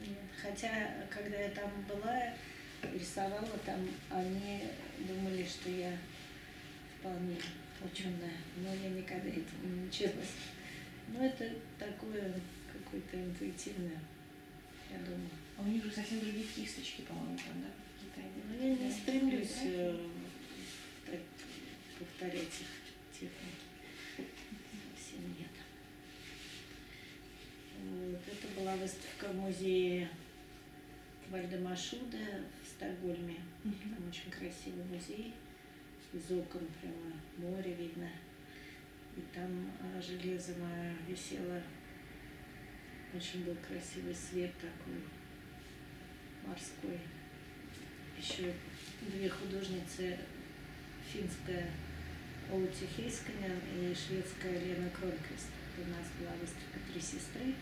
Нет. 0.00 0.18
Хотя, 0.40 1.06
когда 1.10 1.38
я 1.40 1.50
там 1.50 1.70
была, 1.88 2.32
рисовала 2.92 3.58
там, 3.64 3.80
они 4.10 4.64
думали, 5.00 5.44
что 5.44 5.70
я 5.70 5.96
вполне 6.98 7.36
ученая, 7.84 8.32
но 8.56 8.74
я 8.74 8.90
никогда 8.90 9.28
этому 9.28 9.64
не 9.74 9.88
училась. 9.88 10.32
Но 11.08 11.24
это 11.24 11.50
такое 11.78 12.32
какое-то 12.72 13.16
интуитивное, 13.22 14.00
я 14.90 14.98
думаю. 14.98 15.28
А 15.56 15.62
у 15.62 15.66
них 15.66 15.84
же 15.84 15.90
совсем 15.92 16.20
другие 16.20 16.46
кисточки, 16.46 17.02
по-моему, 17.02 17.36
там, 17.36 17.62
да? 17.62 17.68
в 17.68 18.04
Китае. 18.04 18.30
Но 18.48 18.54
я 18.54 18.74
не 18.74 18.88
Да. 18.88 18.94
стремлюсь 18.94 19.58
э, 19.64 20.06
повторять 21.98 22.42
их 22.42 22.70
техники. 23.12 23.64
Совсем 24.96 25.28
нет. 25.38 25.54
Вот. 28.14 28.22
Это 28.28 28.60
была 28.60 28.76
выставка 28.76 29.26
в 29.26 29.34
музее 29.34 30.08
Вальдемашуда 31.30 32.44
в 32.62 32.68
Стокгольме. 32.68 33.40
Мгм. 33.64 33.74
Там 33.74 34.08
очень 34.08 34.30
красивый 34.30 34.84
музей. 34.84 35.34
Из 36.12 36.30
окон 36.30 36.62
прямо 36.80 37.50
море 37.50 37.74
видно. 37.74 38.08
И 39.16 39.20
там 39.34 39.68
а, 39.80 40.00
железо 40.00 40.52
мое 40.52 40.94
висело. 41.08 41.60
Очень 43.12 43.44
был 43.44 43.56
красивый 43.66 44.14
свет 44.14 44.52
такой 44.58 45.00
морской. 46.46 47.00
Еще 48.16 48.54
две 49.00 49.28
художницы, 49.28 50.16
финская 51.12 51.68
Оути 52.52 52.86
Хейсканен 52.96 53.58
и 53.74 53.92
шведская 53.92 54.52
Лена 54.52 54.88
Кронквист. 54.90 55.48
У 55.78 55.90
нас 55.90 56.06
была 56.20 56.30
выставка 56.40 56.78
«Три 56.92 57.00
сестры», 57.00 57.54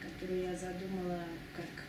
которую 0.00 0.42
я 0.42 0.56
задумала 0.56 1.24
как, 1.54 1.84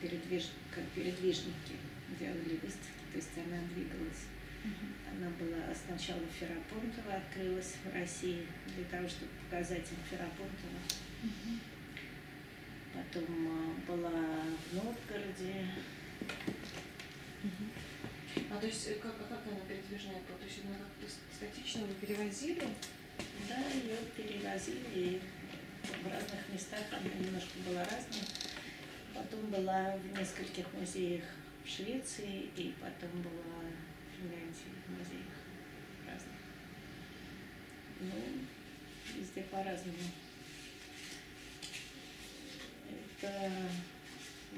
передвиж... 0.00 0.50
как 0.70 0.84
передвижники 0.94 1.76
делали 2.18 2.58
выставки, 2.62 3.04
то 3.12 3.16
есть 3.16 3.30
она 3.36 3.58
двигалась. 3.74 4.26
Она 5.10 5.30
была 5.30 5.74
сначала 5.74 6.20
в 6.20 6.38
Ферапонтово, 6.38 7.14
открылась 7.14 7.76
в 7.84 7.94
России 7.94 8.46
для 8.76 8.84
того, 8.84 9.08
чтобы 9.08 9.30
показать 9.44 9.86
им 9.90 9.98
Ферапонтово. 10.10 10.78
Мгм. 11.22 11.60
Потом 12.92 13.24
а, 13.48 13.90
была 13.90 14.10
в 14.10 14.74
Новгороде. 14.74 15.68
Мгм. 17.42 17.70
А 18.50 18.56
то 18.58 18.66
есть 18.66 18.88
э, 18.88 18.94
как, 18.94 19.14
а 19.20 19.24
как 19.24 19.40
она 19.46 19.60
передвижная 19.66 20.20
была? 20.28 20.38
То 20.38 20.44
есть 20.44 20.60
она 20.64 20.76
как-то 20.76 21.06
статично 21.34 21.86
вы 21.86 21.94
перевозили? 21.94 22.62
Да, 23.48 23.56
ее 23.56 23.96
перевозили 24.16 25.20
в 26.02 26.12
разных 26.12 26.48
местах, 26.52 26.80
она 26.92 27.08
немножко 27.14 27.58
была 27.66 27.82
разная. 27.84 28.24
Потом 29.14 29.50
была 29.50 29.96
в 29.96 30.18
нескольких 30.18 30.72
музеях 30.74 31.24
в 31.64 31.68
Швеции 31.68 32.50
и 32.56 32.74
потом 32.80 33.22
была 33.22 33.62
в 33.62 34.16
Финляндии 34.16 34.72
в 34.86 34.90
музеях 34.90 35.34
разных. 36.06 36.38
Ну, 38.00 39.18
везде 39.18 39.42
по-разному. 39.42 39.98
Это 43.20 43.52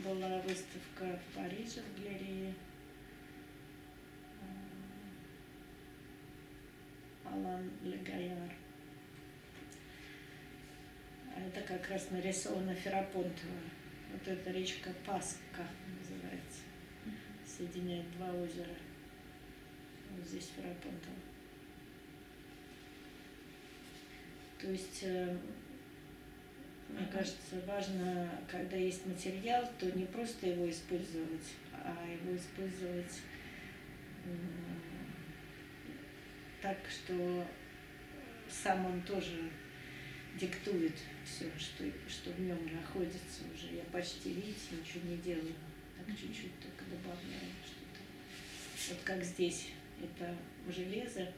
была 0.05 0.39
выставка 0.41 1.19
в 1.19 1.37
Париже 1.37 1.81
в 1.83 2.03
галерее. 2.03 2.55
Алан 7.25 7.71
Легаяр. 7.83 8.60
Это 11.47 11.61
как 11.67 11.89
раз 11.89 12.11
нарисовано 12.11 12.75
Ферапонтово. 12.75 13.61
Вот 14.13 14.29
эта 14.29 14.51
речка 14.51 14.91
Паска 15.07 15.67
называется. 15.99 16.63
Соединяет 17.47 18.11
два 18.13 18.33
озера. 18.33 18.75
Вот 20.11 20.27
здесь 20.27 20.51
Ферапонтово. 20.57 21.17
То 24.61 24.71
есть, 24.71 25.01
э, 25.05 25.39
мне 26.89 27.07
кажется, 27.07 27.61
важно, 27.67 28.29
когда 28.51 28.77
есть 28.77 29.07
материал, 29.07 29.67
то 29.79 29.91
не 29.93 30.05
просто 30.05 30.49
его 30.49 30.69
использовать, 30.69 31.55
а 31.73 32.07
его 32.07 32.37
использовать 32.37 33.21
так, 36.61 36.77
что 36.89 37.47
сам 38.49 38.85
он 38.85 39.01
тоже 39.03 39.51
диктует 40.39 40.95
все, 41.25 41.51
что, 41.59 41.85
что 42.09 42.31
в 42.31 42.41
нем 42.41 42.59
находится 42.73 43.43
уже. 43.55 43.75
Я 43.77 43.85
почти, 43.93 44.35
видите, 44.35 44.77
ничего 44.79 45.09
не 45.09 45.17
делаю. 45.19 45.55
Так 45.97 46.17
чуть-чуть 46.17 46.59
только 46.61 46.85
добавляю 46.91 47.53
что-то. 47.65 48.95
Вот 48.95 49.03
как 49.05 49.25
здесь 49.25 49.69
это 50.03 50.35
железо 50.69 51.33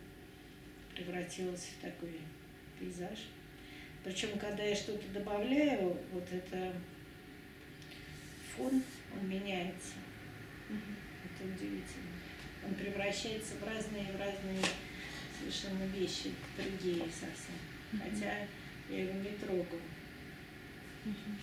превратилось 0.94 1.70
в 1.78 1.82
такой 1.82 2.20
пейзаж. 2.78 3.18
Причем, 4.04 4.38
когда 4.38 4.62
я 4.62 4.74
что-то 4.74 5.08
добавляю, 5.08 5.96
вот 6.12 6.26
это 6.32 6.74
фон, 8.56 8.82
он 9.14 9.28
меняется. 9.28 9.94
Это 10.68 11.44
удивительно. 11.44 12.12
Он 12.64 12.74
превращается 12.74 13.54
в 13.56 13.64
разные, 13.64 14.04
в 14.12 14.20
разные 14.20 14.62
совершенно 15.38 15.84
вещи, 15.84 16.32
другие 16.56 17.04
совсем. 17.10 17.56
Хотя 17.92 18.46
я 18.90 19.04
его 19.04 19.12
не 19.20 19.30
трогаю. 19.36 19.80
Мгм. 21.04 21.38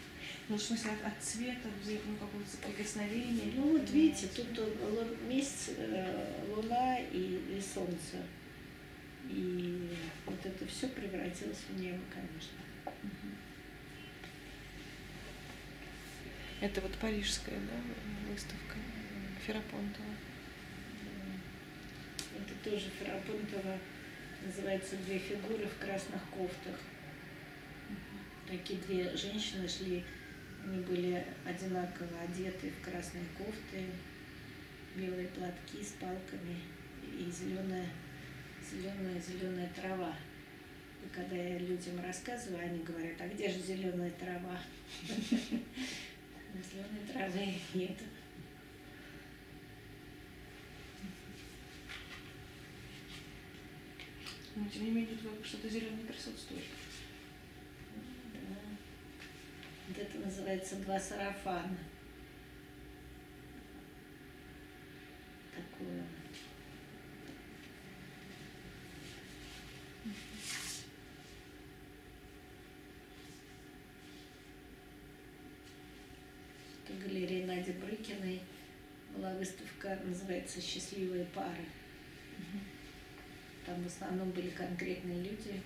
Ну, 0.50 0.56
в 0.56 0.62
смысле, 0.62 0.92
от, 0.92 1.06
от 1.14 1.24
цвета, 1.24 1.70
ну, 1.86 2.16
какого-то 2.16 2.50
соприкосновения. 2.50 3.52
Ну 3.56 3.78
вот 3.78 3.90
видите, 3.90 4.28
тут 4.36 4.48
лу- 4.58 5.28
месяц, 5.28 5.72
э, 5.78 6.44
луна 6.48 7.00
и, 7.00 7.58
и 7.58 7.62
солнце. 7.62 8.18
И 9.30 9.90
вот 10.26 10.44
это 10.44 10.66
все 10.66 10.88
превратилось 10.88 11.66
в 11.70 11.80
небо, 11.80 12.00
конечно. 12.12 12.58
Это 16.62 16.82
вот 16.82 16.92
парижская, 16.96 17.56
да, 17.60 18.32
выставка 18.32 18.76
э, 18.76 19.46
Ферапонтова. 19.46 20.08
Это 22.36 22.70
тоже 22.70 22.88
Ферапонтова 23.00 23.78
называется 24.46 24.96
«Две 25.06 25.20
фигуры 25.20 25.68
в 25.68 25.78
красных 25.84 26.22
кофтах». 26.32 26.76
Такие 28.50 28.80
две 28.80 29.16
женщины 29.16 29.68
шли, 29.68 30.04
они 30.64 30.82
были 30.82 31.24
одинаково 31.46 32.22
одеты 32.22 32.72
в 32.72 32.84
красные 32.84 33.26
кофты, 33.38 33.86
белые 34.96 35.28
платки 35.28 35.84
с 35.84 35.92
палками 36.00 36.58
и 37.04 37.30
зеленая, 37.30 37.86
зеленая, 38.70 39.22
зеленая 39.22 39.70
трава. 39.76 40.16
И 41.06 41.10
когда 41.16 41.36
я 41.36 41.60
людям 41.60 42.04
рассказываю, 42.04 42.66
они 42.66 42.80
говорят, 42.84 43.22
а 43.22 43.28
где 43.28 43.50
же 43.50 43.60
зеленая 43.60 44.12
трава? 44.12 44.60
Зеленой 46.52 47.06
травы 47.14 47.54
нет. 47.76 47.98
Но 54.56 54.68
тем 54.68 54.86
не 54.86 54.92
менее, 54.92 55.18
что-то 55.44 55.70
зеленое 55.70 56.06
присутствует. 56.06 56.64
Да. 58.50 58.56
Вот 59.90 59.98
это 59.98 60.20
называется 60.20 60.76
два 60.76 61.00
сарафана. 61.00 61.76
Такое. 65.56 66.04
Это 76.86 76.94
галерея 77.04 77.48
Нади 77.48 77.72
Брыкиной 77.72 78.42
была 79.16 79.34
выставка, 79.34 80.00
называется 80.06 80.62
«Счастливые 80.62 81.26
пары». 81.26 81.66
Там 83.66 83.82
в 83.82 83.88
основном 83.88 84.30
были 84.32 84.52
конкретные 84.52 85.24
люди, 85.24 85.64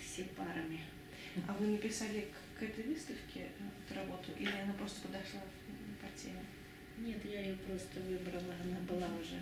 все 0.00 0.22
парами. 0.36 0.80
А 1.46 1.52
вы 1.54 1.66
написали 1.68 2.28
к, 2.32 2.58
к 2.58 2.62
этой 2.62 2.84
выставке 2.84 3.40
э, 3.40 3.68
эту 3.84 3.98
работу, 3.98 4.32
или 4.38 4.50
она 4.50 4.72
просто 4.74 5.02
подошла 5.02 5.40
по 6.00 6.08
теме? 6.18 6.42
Нет, 6.98 7.24
я 7.24 7.40
ее 7.40 7.54
просто 7.54 8.00
выбрала, 8.00 8.54
она 8.64 8.78
была 8.88 9.06
уже. 9.20 9.40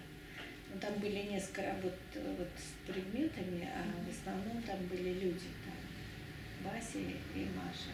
Ну, 0.72 0.80
там 0.80 0.94
были 0.94 1.22
несколько 1.30 1.62
работ 1.62 1.94
э, 2.14 2.34
вот 2.38 2.49
с 2.59 2.86
предметами, 2.86 3.68
а 3.72 3.84
в 4.05 4.11
основном 4.11 4.62
там 4.62 4.84
были 4.86 5.14
люди. 5.14 5.49
Там 5.64 5.74
Вася 6.64 6.99
и 6.99 7.47
Маша. 7.55 7.92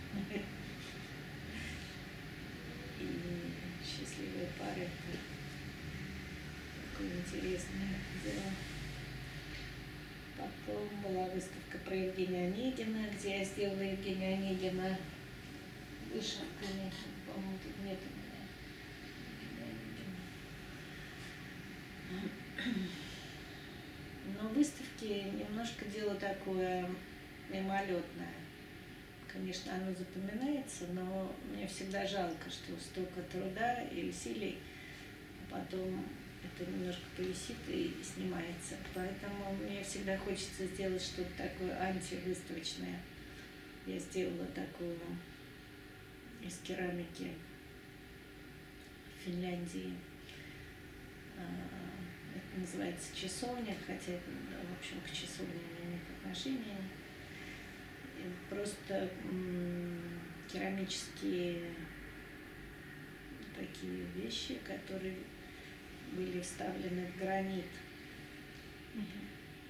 И 3.01 3.07
счастливые 3.85 4.49
пары 4.59 4.89
такое 7.03 7.19
интересное 7.19 7.99
дело. 8.25 8.72
Потом 10.43 10.89
была 11.03 11.27
выставка 11.27 11.79
про 11.85 11.95
Евгения 11.95 12.47
Онегина, 12.47 13.07
где 13.17 13.39
я 13.39 13.45
сделала 13.45 13.81
Евгения 13.81 14.35
Онегина 14.35 14.99
вышивками. 16.13 16.93
По-моему, 17.27 17.59
тут 17.63 17.85
нет 17.85 17.99
у 18.03 18.11
меня. 18.17 18.43
Но 24.41 24.49
выставки 24.49 25.25
немножко 25.39 25.85
дело 25.87 26.15
такое 26.17 26.89
мимолетное. 27.49 28.35
Конечно, 29.33 29.75
оно 29.75 29.95
запоминается, 29.95 30.87
но 30.93 31.35
мне 31.51 31.67
всегда 31.67 32.07
жалко, 32.07 32.51
что 32.51 32.79
столько 32.79 33.23
труда 33.23 33.83
и 33.85 34.09
усилий, 34.11 34.59
а 35.41 35.55
потом 35.55 36.05
это 36.45 36.71
немножко 36.71 37.03
повисит 37.17 37.57
и 37.69 37.95
снимается. 38.03 38.77
Поэтому 38.95 39.55
мне 39.55 39.83
всегда 39.83 40.17
хочется 40.19 40.67
сделать 40.67 41.03
что-то 41.03 41.31
такое 41.37 41.75
антивыставочное. 41.81 43.01
Я 43.87 43.99
сделала 43.99 44.47
такую 44.47 44.97
из 46.43 46.59
керамики 46.59 47.33
в 49.17 49.25
Финляндии. 49.25 49.95
А, 51.37 51.43
Это 52.37 52.61
называется 52.61 53.17
часовня, 53.17 53.75
хотя, 53.87 54.13
в 54.13 54.79
общем, 54.79 55.01
к 55.01 55.11
часовне 55.13 55.55
меня 55.55 55.93
нет 55.95 56.03
отношения. 56.19 56.79
Просто 58.49 59.11
керамические 60.51 61.75
такие 63.57 64.05
вещи, 64.15 64.59
которые 64.65 65.17
были 66.13 66.41
вставлены 66.41 67.07
в 67.07 67.19
гранит. 67.19 67.67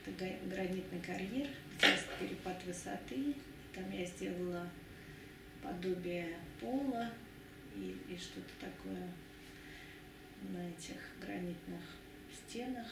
Это 0.05 0.37
гранитный 0.47 1.01
карьер, 1.01 1.49
где 1.79 1.91
есть 1.91 2.09
перепад 2.19 2.63
высоты. 2.65 3.35
Там 3.75 3.91
я 3.91 4.05
сделала 4.05 4.69
подобие 5.63 6.37
пола 6.61 7.11
и, 7.75 7.97
и 8.09 8.17
что-то 8.17 8.53
такое 8.61 9.09
на 10.51 10.69
этих 10.69 10.97
гранитных 11.21 11.81
стенах. 12.35 12.87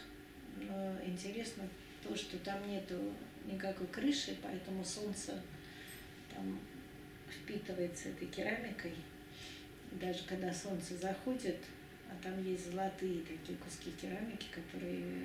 Но 0.56 0.96
интересно 1.04 1.64
то, 2.02 2.14
что 2.14 2.38
там 2.38 2.68
нету 2.68 3.14
никакой 3.44 3.86
крыши, 3.88 4.36
поэтому 4.42 4.84
солнце 4.84 5.42
там 6.32 6.58
впитывается 7.28 8.10
этой 8.10 8.28
керамикой. 8.28 8.94
Даже 9.92 10.24
когда 10.24 10.52
солнце 10.54 10.96
заходит, 10.96 11.56
а 12.10 12.22
там 12.22 12.42
есть 12.44 12.70
золотые 12.70 13.22
такие 13.22 13.56
куски 13.58 13.92
керамики, 13.92 14.46
которые 14.50 15.24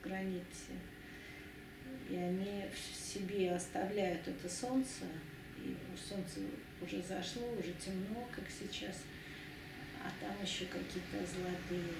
в 0.00 0.04
граните, 0.04 0.74
и 2.10 2.16
они 2.16 2.64
в 2.72 2.96
себе 2.96 3.52
оставляют 3.52 4.26
это 4.26 4.48
солнце, 4.48 5.04
и 5.58 5.76
солнце 5.96 6.40
уже 6.82 7.02
зашло, 7.02 7.52
уже 7.52 7.72
темно, 7.74 8.28
как 8.34 8.44
сейчас, 8.50 9.02
а 10.02 10.10
там 10.20 10.34
еще 10.42 10.66
какие-то 10.66 11.18
золотые 11.26 11.94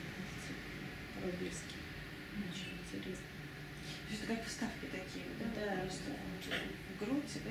проблески. 1.21 1.77
Очень 2.37 2.79
интересно. 2.85 3.27
То 4.07 4.13
есть 4.13 4.23
это 4.23 4.37
как 4.37 4.45
вставки 4.47 4.87
такие, 4.87 5.25
да? 5.41 5.47
Да, 5.55 5.81
Просто 5.83 6.11
да. 6.11 6.57
в 6.95 7.05
грудь, 7.05 7.45
да? 7.45 7.51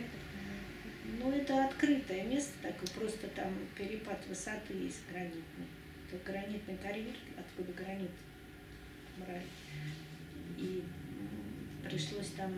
Ну, 1.19 1.31
это 1.31 1.65
открытое 1.65 2.23
место 2.23 2.53
такое, 2.61 2.87
просто 2.95 3.27
там 3.29 3.53
перепад 3.75 4.25
высоты 4.27 4.73
есть 4.73 5.01
гранитный. 5.11 5.67
Это 6.11 6.31
гранитный 6.31 6.77
карьер, 6.77 7.15
откуда 7.37 7.73
гранит 7.73 8.11
брали. 9.17 9.43
И 10.57 10.83
пришлось 11.83 12.29
там 12.31 12.51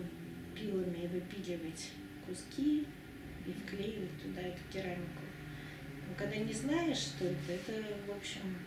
пилами 0.56 1.08
выпиливать 1.08 1.92
куски 2.26 2.86
и 3.46 3.52
вклеивать 3.52 4.22
туда 4.22 4.42
эту 4.42 4.62
керамику. 4.72 5.24
Но 6.08 6.16
когда 6.16 6.38
не 6.38 6.54
знаешь, 6.54 6.98
что 6.98 7.26
это, 7.26 7.54
это, 7.54 7.84
в 8.08 8.12
общем, 8.12 8.58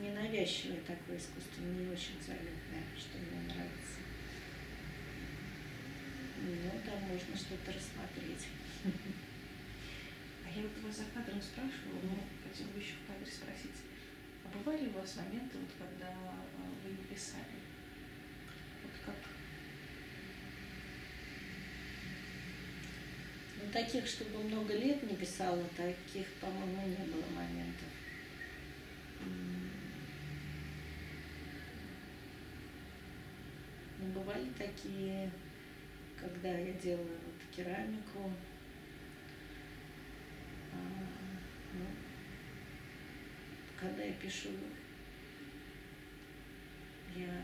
ненавязчивое 0.00 0.80
такое 0.86 1.16
искусство, 1.16 1.62
не 1.62 1.90
очень 1.90 2.20
заметное, 2.24 2.84
что 2.96 3.18
мне 3.18 3.40
нравится. 3.46 3.98
Ну, 6.40 6.70
там 6.84 7.00
можно 7.02 7.36
что-то 7.36 7.72
рассмотреть. 7.72 8.46
А 10.48 10.58
я 10.58 10.62
вот 10.62 10.82
вас 10.82 10.96
за 10.96 11.04
кадром 11.12 11.42
спрашивала, 11.42 12.00
но 12.04 12.24
хотела 12.42 12.68
бы 12.68 12.80
еще 12.80 12.94
в 12.94 13.06
кадре 13.06 13.30
спросить. 13.30 13.84
А 14.44 14.48
бывали 14.56 14.88
у 14.88 14.92
вас 14.92 15.16
моменты, 15.16 15.58
вот, 15.58 15.68
когда 15.78 16.08
а, 16.08 16.46
вы 16.82 16.90
не 16.90 17.04
писали? 17.04 17.60
Вот 18.82 18.92
как? 19.04 19.14
Ну, 23.62 23.70
таких, 23.70 24.06
чтобы 24.06 24.38
много 24.44 24.72
лет 24.72 25.02
не 25.02 25.16
писала, 25.16 25.62
таких, 25.76 26.26
по-моему, 26.40 26.86
не 26.86 27.04
было 27.12 27.28
моментов. 27.28 27.88
Ну, 33.98 34.06
бывали 34.14 34.48
такие, 34.56 35.30
когда 36.18 36.56
я 36.56 36.72
делала 36.72 37.04
вот 37.04 37.54
керамику. 37.54 38.32
Ну, 41.74 41.86
когда 43.80 44.02
я 44.02 44.12
пишу, 44.14 44.50
я 47.16 47.42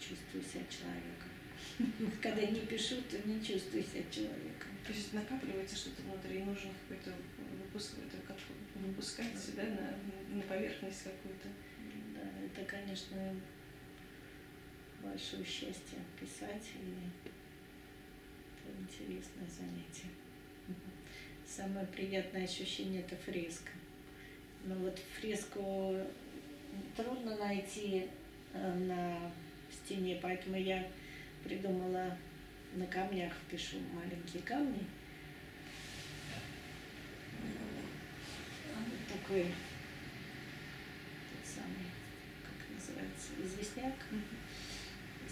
чувствую 0.00 0.42
себя 0.42 0.64
человеком. 0.68 1.30
Когда 2.22 2.40
я 2.42 2.50
не 2.50 2.60
пишу, 2.60 2.96
то 3.02 3.16
не 3.26 3.42
чувствую 3.42 3.82
себя 3.82 4.04
человеком. 4.10 4.70
То 4.86 4.92
есть 4.92 5.12
накапливается 5.12 5.74
что-то 5.76 6.02
внутри, 6.02 6.42
нужно 6.42 6.70
какой-то 6.88 7.12
выпуск, 7.58 7.94
это 7.98 8.22
как 8.26 8.36
выпускать, 8.74 9.34
да, 9.56 9.62
на, 9.62 10.36
на 10.36 10.42
поверхность 10.42 11.04
какую-то. 11.04 11.48
Да, 12.14 12.20
это, 12.44 12.64
конечно, 12.64 13.16
большое 15.02 15.44
счастье 15.44 15.98
писать, 16.20 16.70
и 16.76 17.30
это 18.58 18.78
интересное 18.78 19.48
занятие. 19.48 20.10
Самое 21.46 21.86
приятное 21.86 22.44
ощущение– 22.44 23.00
это 23.02 23.16
фреска. 23.16 23.70
Но 24.64 24.74
вот 24.74 24.98
фреску 25.18 25.96
трудно 26.96 27.36
найти 27.36 28.08
э, 28.52 28.74
на 28.74 29.32
стене, 29.70 30.18
поэтому 30.20 30.56
я 30.56 30.86
придумала 31.44 32.18
на 32.74 32.86
камнях 32.86 33.32
пишу 33.48 33.76
маленькие 33.94 34.42
камни. 34.42 34.84
Вот 38.74 39.20
такой 39.20 39.44
тот 39.44 39.52
самый, 41.44 41.86
как 42.42 42.74
называется, 42.74 43.28
известняк. 43.40 43.94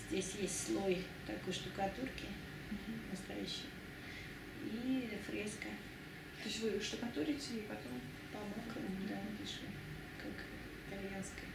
Здесь 0.09 0.37
есть 0.41 0.67
слой 0.67 1.03
такой 1.27 1.53
штукатурки 1.53 2.27
настоящий 3.11 3.67
и 4.65 5.09
фреска 5.27 5.69
То 6.45 6.51
есть 6.51 6.61
вы 6.61 6.79
штукатурите 6.79 7.57
и 7.57 7.61
потом... 7.63 7.99
по 8.31 8.39
мокрому, 8.39 9.09
да, 9.09 9.17
пишу, 9.41 9.65
как 10.19 10.45
итальянская. 10.87 11.49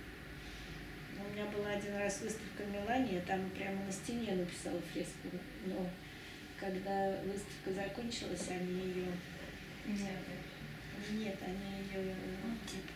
Но 1.15 1.25
У 1.25 1.29
меня 1.31 1.45
была 1.45 1.69
один 1.69 1.95
раз 1.95 2.21
выставка 2.21 2.63
в 2.63 2.71
Милане, 2.73 3.13
я 3.17 3.21
там 3.21 3.51
прямо 3.51 3.85
на 3.85 3.91
стене 3.91 4.33
написала 4.33 4.81
фреску, 4.91 5.29
но 5.67 5.87
когда 6.59 7.21
выставка 7.21 7.71
закончилась, 7.71 8.47
они 8.49 8.81
ее 8.81 9.05
Нет. 9.85 10.09
нет, 11.11 11.37
они 11.45 11.83
ее 11.83 12.15
типа 12.65 12.93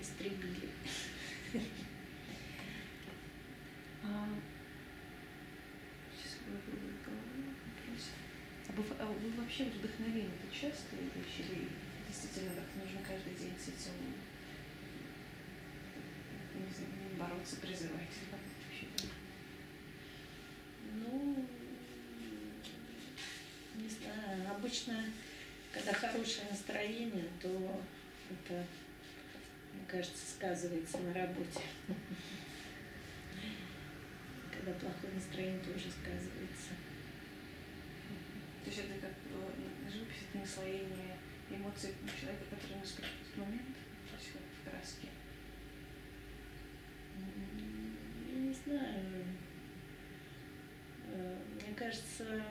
истребили. 0.00 0.70
А, 4.04 4.28
сейчас 6.16 6.38
вы 6.46 6.56
головой 7.04 7.44
вопрос. 7.44 8.10
А 8.68 8.72
вы, 8.72 8.84
а 8.98 9.06
вы 9.06 9.42
вообще 9.42 9.64
вдохновены 9.64 10.30
это 10.58 10.70
часто 10.70 10.96
или 10.96 11.68
действительно 12.08 12.54
как-то 12.54 12.78
нужно 12.78 13.00
каждый 13.06 13.34
день 13.34 13.54
с 13.58 13.68
этим 13.68 13.92
не 16.54 16.74
знаю, 16.74 17.16
бороться, 17.18 17.56
призывать. 17.56 18.08
Как? 18.30 18.40
Ну, 20.94 21.46
не 23.76 23.88
знаю, 23.88 24.50
обычно, 24.50 25.04
когда 25.72 25.92
хорошее 25.92 26.48
настроение, 26.50 27.28
то 27.40 27.82
это, 28.30 28.64
мне 29.72 29.84
кажется, 29.86 30.26
сказывается 30.34 30.98
на 30.98 31.14
работе. 31.14 31.62
Когда 34.50 34.72
плохое 34.72 35.12
настроение, 35.14 35.60
тоже 35.60 35.90
сказывается. 35.90 36.70
То 38.64 38.70
есть 38.70 38.78
это 38.80 39.00
как 39.00 39.12
это 40.28 40.38
наслоение 40.38 41.16
эмоций 41.50 41.90
человека, 42.20 42.44
который 42.50 42.80
наступит 42.80 43.10
в 43.34 43.38
момент, 43.38 43.76
как 44.10 44.20
в 44.20 44.70
краске. 44.70 45.08
Я 48.32 48.38
не 48.38 48.52
знаю. 48.54 49.24
Э, 51.12 51.36
Мне 51.54 51.74
кажется, 51.74 52.42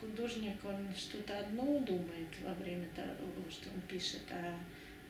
художник, 0.00 0.64
он 0.64 0.88
что-то 0.96 1.38
одно 1.40 1.78
думает 1.80 2.28
во 2.42 2.54
время 2.54 2.86
того, 2.94 3.28
что 3.50 3.68
он 3.70 3.80
пишет, 3.82 4.22
а 4.30 4.58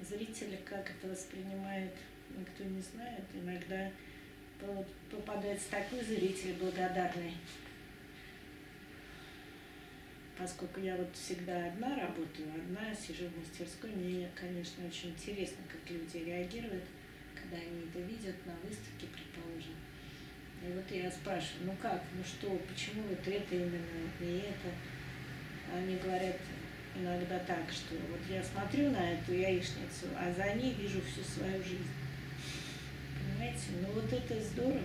зритель 0.02 0.58
как 0.64 0.90
это 0.90 1.08
воспринимает, 1.08 1.92
никто 2.36 2.64
не 2.64 2.80
знает. 2.80 3.24
Иногда 3.34 3.90
по- 4.60 4.84
попадается 5.10 5.70
такой 5.70 6.02
зритель 6.02 6.54
благодарный, 6.54 7.34
поскольку 10.38 10.80
я 10.80 10.96
вот 10.96 11.08
всегда 11.14 11.66
одна 11.66 11.94
работаю, 11.94 12.48
одна, 12.54 12.94
сижу 12.94 13.28
в 13.28 13.38
мастерской, 13.38 13.90
мне, 13.90 14.28
конечно, 14.34 14.86
очень 14.86 15.10
интересно, 15.10 15.58
как 15.70 15.90
люди 15.90 16.24
реагируют, 16.24 16.84
когда 17.34 17.56
они 17.56 17.86
это 17.88 18.00
видят 18.00 18.36
на 18.46 18.54
выставке, 18.66 19.06
предположим. 19.12 19.76
И 20.62 20.72
вот 20.72 20.90
я 20.90 21.10
спрашиваю, 21.10 21.66
ну 21.66 21.76
как, 21.80 22.02
ну 22.16 22.24
что, 22.24 22.58
почему 22.68 23.02
вот 23.08 23.26
это 23.26 23.54
именно, 23.54 23.80
не 24.20 24.38
это? 24.38 24.70
Они 25.74 25.96
говорят 25.96 26.36
иногда 26.96 27.38
так, 27.40 27.70
что 27.70 27.94
вот 27.94 28.20
я 28.30 28.42
смотрю 28.42 28.90
на 28.90 29.12
эту 29.12 29.32
яичницу, 29.32 30.06
а 30.16 30.32
за 30.32 30.54
ней 30.54 30.74
вижу 30.74 31.00
всю 31.02 31.22
свою 31.22 31.62
жизнь. 31.62 31.90
Понимаете? 33.18 33.66
Ну 33.82 33.92
вот 33.92 34.12
это 34.12 34.40
здорово, 34.40 34.80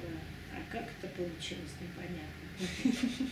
а 0.53 0.71
как 0.71 0.83
это 0.83 1.07
получилось, 1.15 1.75
непонятно. 1.81 3.29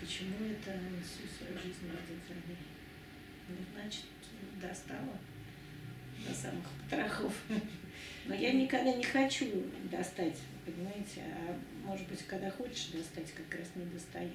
Почему 0.00 0.46
это 0.46 0.78
всю 1.04 1.28
свою 1.28 1.58
жизнь 1.58 1.84
видит 1.84 2.48
ней? 2.48 2.56
Ну, 3.48 3.56
значит, 3.74 4.06
достала 4.60 5.18
до 6.26 6.34
самых 6.34 6.64
потрохов. 6.88 7.34
Но 8.24 8.34
я 8.34 8.52
никогда 8.52 8.92
не 8.94 9.04
хочу 9.04 9.46
достать, 9.90 10.38
понимаете, 10.64 11.22
а 11.26 11.58
может 11.84 12.08
быть, 12.08 12.26
когда 12.26 12.50
хочешь 12.50 12.86
достать, 12.86 13.30
как 13.34 13.58
раз 13.58 13.68
не 13.74 13.84
достаешь. 13.86 14.30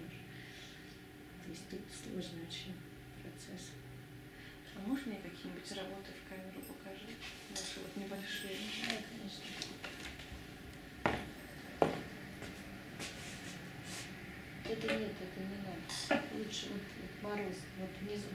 То 1.43 1.49
есть 1.49 1.67
тут 1.69 1.81
сложный 2.03 2.43
очень 2.43 2.73
процесс. 3.21 3.71
А 4.75 4.87
можешь 4.87 5.07
мне 5.07 5.17
какие-нибудь 5.17 5.71
работы 5.71 6.11
в 6.13 6.29
камеру 6.29 6.61
покажи? 6.67 7.15
Наши 7.49 7.79
вот 7.79 7.95
небольшие. 7.95 8.57
Да, 8.87 8.95
конечно. 9.09 9.64
Это 14.67 14.87
нет, 14.87 15.11
это 15.21 15.39
не 15.41 15.57
надо. 15.57 16.25
Лучше 16.35 16.69
вот, 16.69 16.81
вот 16.99 17.21
мороз, 17.21 17.55
вот 17.77 17.89
внизу. 18.01 18.29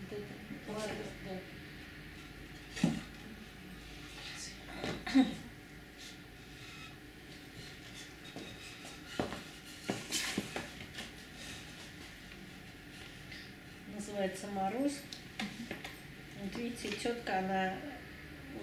Вот 0.00 0.18
это 0.18 0.32
мороз, 0.68 0.84
да. 1.24 1.36
Называется 13.92 14.46
мороз. 14.48 14.92
Вот 16.40 16.56
видите, 16.56 16.90
тетка, 16.90 17.38
она 17.40 17.76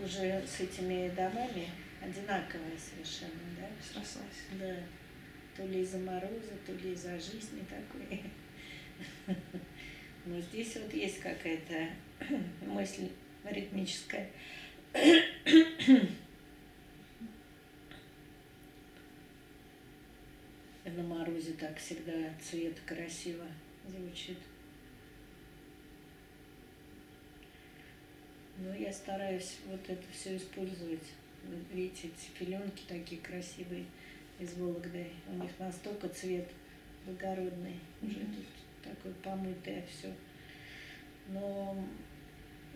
уже 0.02 0.48
с 0.48 0.62
этими 0.62 1.10
домами 1.10 1.70
одинаковая 2.02 2.78
совершенно, 2.78 3.32
да? 3.60 3.68
Срослась. 3.84 4.46
Да. 4.54 5.01
То 5.56 5.66
ли 5.66 5.82
из-за 5.82 5.98
мороза, 6.00 6.54
то 6.66 6.74
ли 6.74 6.94
из-за 6.94 7.20
жизни 7.20 7.64
такой. 7.70 8.22
Но 10.26 10.40
здесь 10.40 10.76
вот 10.76 10.94
есть 10.94 11.20
какая-то 11.20 11.90
мысль 12.66 13.10
ритмическая. 13.44 14.30
На 20.84 21.04
морозе 21.04 21.54
так 21.54 21.78
всегда 21.78 22.12
цвет 22.42 22.78
красиво 22.86 23.46
звучит. 23.88 24.38
Но 28.58 28.76
я 28.76 28.92
стараюсь 28.92 29.58
вот 29.66 29.80
это 29.88 30.04
все 30.12 30.36
использовать. 30.38 31.14
Видите, 31.74 32.10
эти 32.10 32.30
пеленки 32.38 32.84
такие 32.88 33.22
красивые 33.22 33.86
из 34.42 34.54
Вологды. 34.56 35.08
У 35.28 35.36
них 35.36 35.52
настолько 35.60 36.10
цвет 36.10 36.50
благородный, 37.06 37.80
уже 38.02 38.20
тут 38.20 38.46
такое 38.84 39.14
помытое 39.24 39.84
все. 39.88 40.12
Но 41.28 41.88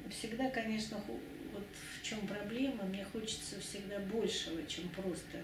всегда, 0.09 0.49
конечно, 0.51 1.01
вот 1.53 1.65
в 1.99 2.03
чем 2.03 2.27
проблема, 2.27 2.83
мне 2.85 3.03
хочется 3.03 3.59
всегда 3.59 3.99
большего, 3.99 4.65
чем 4.67 4.87
просто 4.89 5.41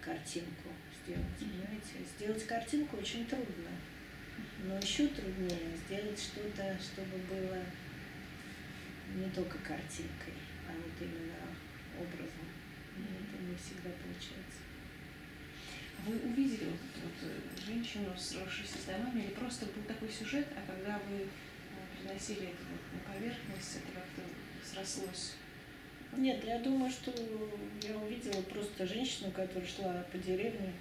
картинку 0.00 0.68
сделать. 1.02 1.24
Понимаете? 1.38 2.08
Сделать 2.16 2.44
картинку 2.46 2.96
очень 2.96 3.24
трудно. 3.26 3.70
Но 4.64 4.76
еще 4.78 5.06
труднее 5.08 5.76
сделать 5.86 6.18
что-то, 6.18 6.76
чтобы 6.82 7.16
было 7.28 7.58
не 9.14 9.30
только 9.30 9.58
картинкой, 9.58 10.34
а 10.68 10.72
вот 10.72 10.92
именно 11.00 11.36
образом. 11.96 12.48
И 12.96 13.02
это 13.02 13.42
не 13.42 13.54
всегда 13.56 13.90
получается. 14.02 14.64
Вы 16.06 16.18
увидели 16.18 16.66
вот 16.66 16.80
эту 16.80 17.06
вот 17.06 17.18
э, 17.22 17.66
женщину, 17.66 18.14
сросшуюся 18.16 18.78
с 18.78 18.84
домами, 18.84 19.22
или 19.22 19.30
просто 19.30 19.66
был 19.66 19.82
такой 19.88 20.10
сюжет, 20.10 20.46
а 20.54 20.70
когда 20.70 20.98
вы 21.08 21.22
э, 21.22 21.26
приносили 21.98 22.48
это 22.48 22.62
вот 22.70 22.80
на 22.92 23.12
поверхность, 23.12 23.76
это 23.76 24.00
как-то 24.00 24.22
срослось? 24.62 25.34
Нет, 26.16 26.44
я 26.44 26.58
думаю, 26.58 26.90
что 26.90 27.10
я 27.82 27.96
увидела 27.96 28.42
просто 28.42 28.86
женщину, 28.86 29.30
которая 29.32 29.66
шла 29.66 30.04
по 30.12 30.18
деревне, 30.18 30.74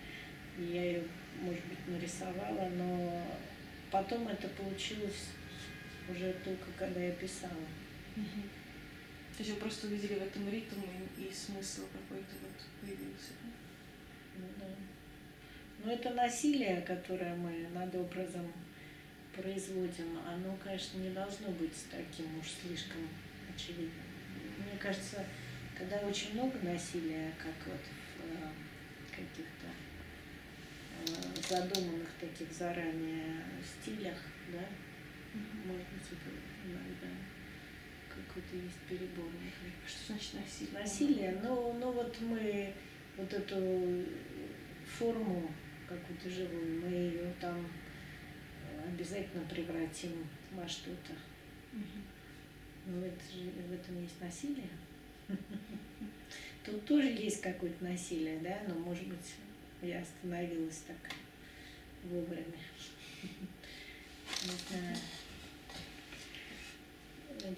и 0.57 0.63
я 0.63 0.83
ее, 0.83 1.03
может 1.41 1.65
быть, 1.65 1.87
нарисовала, 1.87 2.69
но 2.69 3.25
потом 3.91 4.27
это 4.27 4.47
получилось 4.49 5.29
уже 6.09 6.33
только 6.43 6.65
когда 6.77 6.99
я 6.99 7.11
писала. 7.13 7.65
То 8.15 9.39
есть 9.39 9.51
вы 9.51 9.55
просто 9.57 9.87
увидели 9.87 10.19
в 10.19 10.23
этом 10.23 10.47
ритм 10.49 10.81
и, 11.17 11.23
и 11.23 11.33
смысл 11.33 11.81
какой-то 11.91 12.35
вот 12.41 12.61
появился, 12.81 13.31
да? 13.41 13.49
Ну 14.37 14.45
да. 14.59 14.92
Но 15.83 15.91
это 15.91 16.11
насилие, 16.11 16.81
которое 16.81 17.35
мы 17.35 17.67
над 17.73 17.93
образом 17.93 18.51
производим, 19.35 20.17
оно, 20.25 20.57
конечно, 20.63 20.97
не 20.99 21.09
должно 21.09 21.49
быть 21.49 21.75
таким 21.91 22.37
уж 22.39 22.45
слишком 22.61 23.01
очевидным. 23.53 24.05
Мне 24.59 24.79
кажется, 24.79 25.25
когда 25.77 25.97
очень 25.97 26.33
много 26.33 26.57
насилия, 26.59 27.33
как 27.37 27.53
вот 27.65 27.81
в 27.81 28.31
э, 28.31 28.49
каких-то 29.11 29.67
э, 31.01 31.41
задуманных 31.49 32.09
таких 32.19 32.51
заранее 32.53 33.43
стилях, 33.65 34.17
да, 34.53 34.65
может 35.65 35.87
быть, 35.89 36.19
иногда 36.65 37.07
какой-то 38.07 38.55
есть 38.55 38.79
перебор. 38.87 39.29
Что 39.85 40.13
значит 40.13 40.33
насилие? 40.35 40.79
Насилие, 40.79 41.39
ну, 41.43 41.73
ну 41.73 41.91
вот 41.91 42.15
мы 42.21 42.73
вот 43.17 43.33
эту 43.33 44.05
форму 44.87 45.51
какую-то 45.87 46.29
живую, 46.29 46.81
мы 46.81 46.87
ее 46.87 47.33
там 47.39 47.57
э, 47.57 48.89
обязательно 48.89 49.43
превратим 49.45 50.27
во 50.51 50.67
что-то. 50.67 51.13
Мгм. 51.71 52.03
Ну, 52.85 53.05
это 53.05 53.23
же, 53.33 53.49
в 53.49 53.73
этом 53.73 54.01
есть 54.01 54.19
насилие. 54.21 54.69
Тут 56.65 56.85
тоже 56.85 57.07
есть 57.07 57.41
какое-то 57.41 57.83
насилие, 57.83 58.39
да, 58.39 58.61
но, 58.67 58.75
может 58.75 59.07
быть, 59.07 59.35
я 59.81 60.01
остановилась 60.01 60.83
так 60.87 60.97
вовремя. 62.03 62.45
Не 64.43 64.77
знаю. 64.77 64.97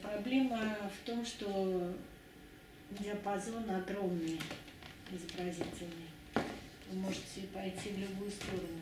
Проблема 0.01 0.89
в 0.89 1.05
том, 1.05 1.26
что 1.26 1.95
диапазон 2.91 3.69
огромный 3.69 4.39
изобразительный. 5.11 6.14
Вы 6.90 7.00
можете 7.00 7.42
пойти 7.54 7.90
в 7.90 8.00
любую 8.00 8.32
сторону. 8.32 8.82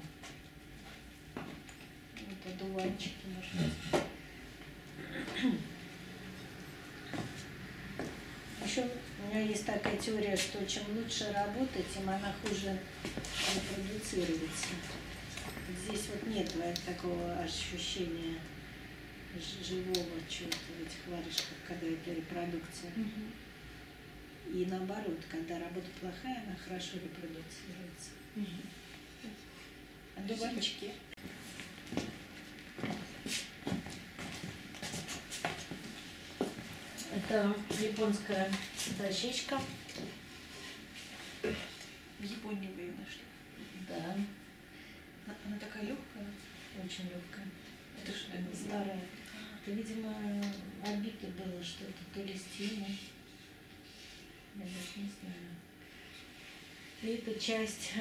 Вот 1.36 2.54
одуванчики, 2.54 3.26
быть. 3.26 4.04
Еще 8.66 8.88
у 9.20 9.28
меня 9.30 9.42
есть 9.42 9.66
такая 9.66 9.98
теория, 9.98 10.36
что 10.36 10.66
чем 10.66 10.84
лучше 10.96 11.32
работать, 11.32 11.86
тем 11.94 12.10
она 12.10 12.34
хуже 12.42 12.78
репродуцируется. 13.56 14.70
Здесь 15.86 16.08
вот 16.12 16.28
нет 16.28 16.52
такого 16.86 17.38
ощущения 17.40 18.40
живого 19.64 20.20
чего-то 20.30 20.58
в 20.78 20.82
этих 20.82 21.08
варежках, 21.08 21.58
когда 21.68 21.88
это 21.88 22.14
репродукция. 22.14 22.92
Угу. 22.96 23.43
Наоборот, 24.74 25.20
когда 25.30 25.60
работа 25.60 25.86
плохая, 26.02 26.42
она 26.48 26.56
хорошо 26.56 26.94
репродуцируется. 26.96 28.10
Угу. 28.36 29.30
А 30.16 30.22
дуванчики? 30.22 30.92
Это 37.16 37.56
японская 37.80 38.52
дощечка. 38.98 39.62
В 41.44 42.24
Японии 42.24 42.72
вы 42.76 42.82
ее 42.82 42.94
нашли? 42.94 43.22
Да. 43.88 44.16
Она 45.46 45.60
такая 45.60 45.84
легкая? 45.84 46.26
Очень 46.84 47.12
легкая. 47.12 47.46
Это 48.02 48.12
что? 48.12 48.32
Старая. 48.56 49.02
Это, 49.62 49.72
видимо, 49.72 50.16
обиты 50.84 51.28
было 51.28 51.64
что-то, 51.64 51.94
то 52.16 52.24
ли 52.24 52.36
стены. 52.36 52.88
Я 54.56 54.62
даже 54.62 54.98
не 54.98 55.10
знаю. 55.20 55.54
И 57.02 57.08
это 57.18 57.40
часть 57.40 57.92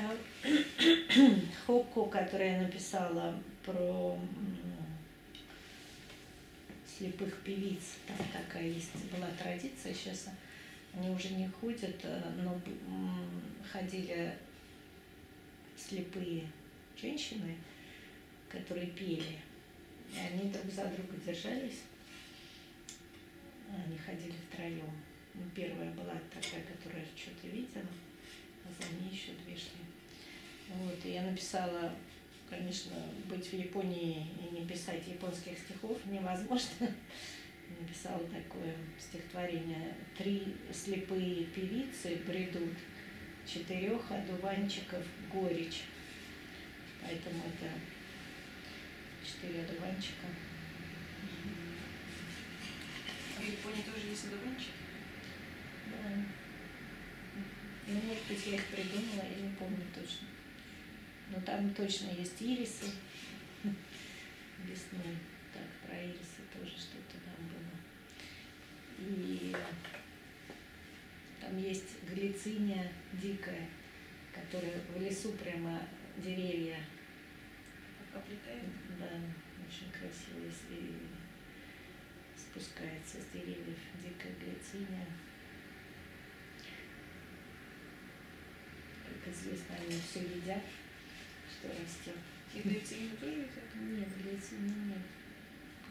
Хокко, 1.66 2.04
которую 2.06 2.52
я 2.52 2.62
написала 2.62 3.34
про 3.64 4.18
слепых 6.86 7.42
певиц. 7.42 7.96
Там 8.06 8.16
такая 8.32 8.68
есть 8.68 8.92
была 9.10 9.28
традиция, 9.38 9.92
сейчас 9.92 10.28
они 10.94 11.10
уже 11.10 11.30
не 11.30 11.48
ходят, 11.48 11.96
э, 12.02 12.22
но 12.42 12.60
ходили 13.70 14.32
слепые 15.76 16.46
женщины, 17.00 17.56
которые 18.48 18.88
пели. 18.88 19.38
И 20.14 20.18
они 20.18 20.50
друг 20.50 20.70
за 20.70 20.84
друга 20.86 21.16
держались. 21.24 21.80
Они 23.74 23.96
ходили 23.96 24.34
втроем. 24.50 24.92
Ну, 25.34 25.42
первая 25.54 25.90
была 25.92 26.14
такая, 26.32 26.62
которая 26.64 27.04
что-то 27.16 27.48
видела, 27.48 27.86
а 28.64 28.68
за 28.82 28.88
ней 28.94 29.10
еще 29.12 29.32
две 29.44 29.56
шли. 29.56 29.82
Вот, 30.68 31.04
и 31.04 31.12
я 31.12 31.22
написала 31.22 31.92
конечно, 32.52 32.96
быть 33.28 33.46
в 33.46 33.52
Японии 33.54 34.26
и 34.38 34.54
не 34.54 34.66
писать 34.66 35.06
японских 35.06 35.58
стихов 35.58 35.98
невозможно. 36.06 36.68
Написала 37.80 38.20
такое 38.28 38.74
стихотворение. 38.98 39.94
Три 40.18 40.54
слепые 40.72 41.44
певицы 41.46 42.16
бредут, 42.26 42.76
четырех 43.46 44.02
одуванчиков 44.10 45.02
горечь. 45.32 45.84
Поэтому 47.00 47.42
это 47.44 47.70
четыре 49.26 49.62
одуванчика. 49.62 50.26
В 53.38 53.44
Японии 53.44 53.82
тоже 53.82 54.08
есть 54.10 54.26
одуванчики? 54.26 54.81
Да. 55.92 56.24
Ну, 57.86 58.00
может 58.00 58.24
быть, 58.28 58.46
я 58.46 58.54
их 58.54 58.66
придумала, 58.66 59.24
я 59.28 59.42
не 59.42 59.54
помню 59.56 59.84
точно. 59.94 60.28
Но 61.30 61.40
там 61.40 61.74
точно 61.74 62.10
есть 62.10 62.40
ирисы 62.40 62.86
весной. 63.62 65.16
Так, 65.52 65.68
про 65.86 66.02
ирисы 66.02 66.42
тоже 66.52 66.70
что-то 66.70 67.18
там 67.24 67.48
было. 67.48 67.72
И 68.98 69.54
там 71.40 71.58
есть 71.58 72.02
глициния 72.08 72.92
дикая, 73.12 73.68
которая 74.32 74.80
в 74.94 75.00
лесу 75.00 75.32
прямо 75.32 75.82
деревья 76.18 76.78
облетает. 78.14 78.70
Да, 78.98 79.08
очень 79.66 79.90
красиво, 79.90 80.44
если 80.44 80.92
спускается 82.36 83.18
с 83.20 83.32
деревьев 83.32 83.78
дикая 84.02 84.34
глициния. 84.34 85.06
Как 89.24 89.34
известно, 89.34 89.76
они 89.76 90.00
все 90.00 90.20
едят 90.20 90.62
что 91.62 91.68
растет. 91.68 92.16
И 92.54 92.60
глицинин 92.60 93.16
тоже 93.16 93.32
едят? 93.32 93.74
Нет, 93.76 94.08
глицинин 94.22 94.88
нет. 94.88 94.98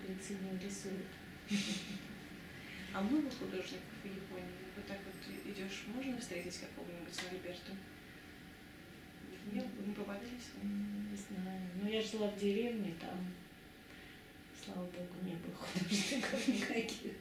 Глицинин 0.06 0.60
рисует. 0.60 1.08
А 2.94 3.02
много 3.02 3.30
художников 3.30 3.96
в 4.04 4.06
Японии? 4.06 4.68
Вот 4.76 4.86
так 4.86 4.98
вот 5.06 5.16
идешь, 5.46 5.84
можно 5.88 6.18
встретить 6.20 6.60
какого-нибудь 6.60 7.20
Альберту? 7.32 7.72
Нет, 9.52 9.66
вы 9.78 9.88
не 9.88 9.94
попадались? 9.94 10.52
Не 10.62 11.16
знаю. 11.16 11.62
Ну, 11.82 11.90
я 11.90 12.02
жила 12.02 12.28
в 12.28 12.38
деревне, 12.40 12.94
там, 13.00 13.34
слава 14.64 14.86
богу, 14.86 15.16
не 15.24 15.36
было 15.36 15.56
художников 15.56 16.48
никаких. 16.48 17.14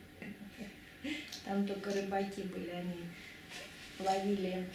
Там 1.44 1.66
только 1.66 1.92
рыбаки 1.92 2.42
были, 2.42 2.70
они 2.70 3.04
ловили 3.98 4.68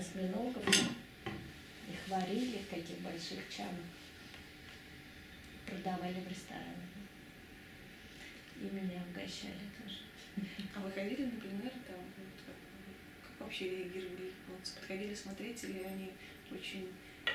осьминогов, 0.00 0.66
их 0.66 2.08
варили 2.08 2.58
в 2.58 2.68
таких 2.68 2.98
больших 3.00 3.38
чанах, 3.48 3.86
продавали 5.66 6.20
в 6.20 6.28
ресторанах. 6.28 6.90
И 8.56 8.64
меня 8.64 9.02
угощали 9.10 9.66
тоже. 9.78 10.00
А 10.74 10.80
вы 10.80 10.90
ходили, 10.90 11.24
например, 11.24 11.70
там, 11.86 11.96
вот 11.96 12.36
как, 12.46 12.56
как 13.22 13.40
вообще 13.40 13.70
реагировали 13.70 14.26
японцы? 14.26 14.74
Подходили 14.74 15.14
смотреть, 15.14 15.64
или 15.64 15.82
они 15.82 16.12
очень 16.50 16.88
э, 17.26 17.30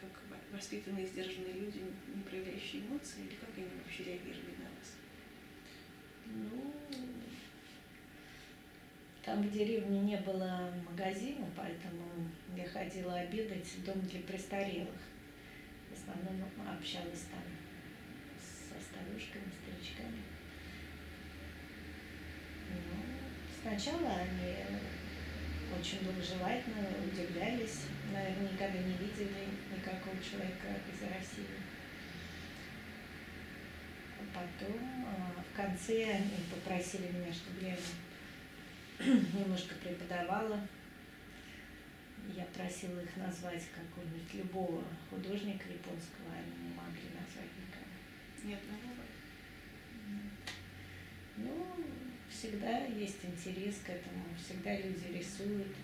как 0.00 0.10
воспитанные, 0.52 1.06
сдержанные 1.06 1.54
люди, 1.54 1.82
не 2.14 2.22
проявляющие 2.22 2.82
эмоции, 2.82 3.22
или 3.22 3.36
как 3.36 3.50
они 3.56 3.66
вообще 3.82 4.04
реагировали 4.04 4.56
на 4.58 4.70
вас? 4.70 4.96
Ну, 6.26 6.74
там 9.24 9.42
в 9.42 9.50
деревне 9.50 10.00
не 10.00 10.16
было 10.18 10.70
магазина, 10.88 11.46
поэтому 11.56 12.28
я 12.54 12.68
ходила 12.68 13.14
обедать 13.14 13.66
в 13.66 13.84
дом 13.84 14.00
для 14.02 14.20
престарелых. 14.20 15.00
В 15.90 15.94
основном 15.94 16.50
общалась 16.68 17.24
там 17.30 17.42
со 18.38 18.74
старушками, 18.84 19.50
старичками. 19.62 20.22
Ну, 22.68 23.02
сначала 23.62 24.10
они 24.10 24.56
очень 25.78 26.04
благожелательно 26.04 26.86
удивлялись, 27.02 27.86
наверное, 28.12 28.52
никогда 28.52 28.78
не 28.78 28.92
видели 28.92 29.48
никакого 29.74 30.16
человека 30.22 30.68
из 30.92 31.00
России. 31.00 31.56
А 34.20 34.38
потом 34.38 35.06
а, 35.06 35.42
в 35.42 35.56
конце 35.56 36.10
они 36.10 36.44
попросили 36.50 37.06
меня, 37.08 37.32
чтобы 37.32 37.66
я 37.66 37.76
немножко 39.00 39.74
преподавала. 39.76 40.60
Я 42.34 42.44
просила 42.46 43.00
их 43.00 43.16
назвать 43.16 43.64
какого-нибудь 43.74 44.34
любого 44.34 44.84
художника 45.10 45.68
японского, 45.68 46.32
они 46.32 46.68
не 46.68 46.74
могли 46.74 47.10
назвать 47.12 47.50
никого. 47.58 47.84
Нет 48.44 48.60
одного? 48.62 49.04
Ну, 51.36 51.84
всегда 52.30 52.86
есть 52.86 53.24
интерес 53.24 53.80
к 53.84 53.90
этому, 53.90 54.24
всегда 54.38 54.76
люди 54.76 55.18
рисуют, 55.18 55.74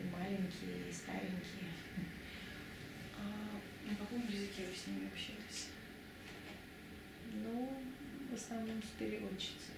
и 0.00 0.10
маленькие, 0.10 0.88
и 0.88 0.92
старенькие. 0.92 1.70
А 3.16 3.60
на 3.88 3.94
каком 3.96 4.26
языке 4.26 4.66
вы 4.68 4.74
с 4.74 4.86
ними 4.86 5.06
общались? 5.06 5.68
Ну, 7.32 7.82
в 8.30 8.34
основном 8.34 8.82
с 8.82 8.98
переводчицей. 8.98 9.74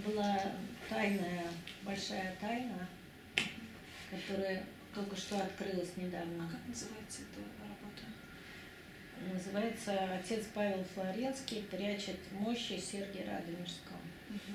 Была 0.00 0.52
тайная, 0.88 1.46
большая 1.82 2.34
тайна, 2.40 2.88
которая 4.10 4.64
только 4.94 5.16
что 5.16 5.36
открылась 5.36 5.96
недавно. 5.96 6.44
А 6.44 6.50
как 6.50 6.66
называется 6.66 7.22
эта 7.22 7.40
работа? 7.62 8.04
Называется 9.32 10.14
«Отец 10.14 10.46
Павел 10.54 10.82
Флоренский 10.94 11.62
прячет 11.64 12.18
мощи 12.32 12.78
Сергия 12.78 13.26
Радонежского». 13.26 13.98
Угу. 14.30 14.54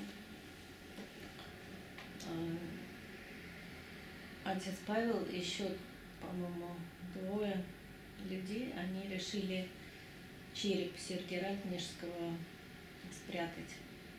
Отец 4.44 4.74
Павел 4.86 5.26
еще, 5.26 5.68
по-моему, 6.20 6.76
двое 7.14 7.62
людей, 8.28 8.72
они 8.76 9.08
решили 9.08 9.68
череп 10.54 10.92
Сергия 10.98 11.42
Радонежского 11.42 12.36
спрятать, 13.10 13.74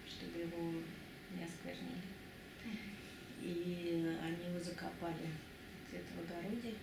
чтобы 0.08 0.40
его 0.40 0.74
не 1.38 1.46
осквернили. 1.46 2.08
копали 4.78 5.28
где-то 5.90 6.06
в 6.16 6.20
огороде. 6.24 6.74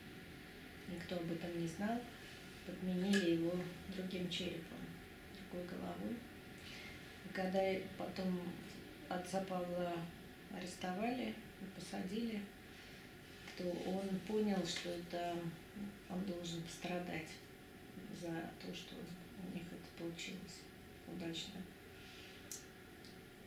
Никто 0.89 1.17
об 1.17 1.31
этом 1.33 1.61
не 1.61 1.67
знал. 1.67 2.01
Подменили 2.67 3.33
его 3.33 3.53
другим 3.95 4.29
черепом, 4.29 4.79
другой 5.51 5.69
головой. 5.69 6.17
И 7.25 7.33
когда 7.33 7.61
потом 7.99 8.41
отца 9.09 9.41
Павла 9.41 9.93
арестовали 10.57 11.35
и 11.61 11.79
посадили, 11.79 12.41
то 13.57 13.65
он 13.65 14.09
понял, 14.27 14.65
что 14.67 14.91
это 14.91 15.37
он 16.09 16.25
должен 16.25 16.63
пострадать 16.63 17.29
за 18.21 18.29
то, 18.29 18.75
что 18.75 18.97
у 18.97 19.55
них 19.55 19.65
это 19.67 20.03
получилось 20.03 20.63
удачно. 21.07 21.61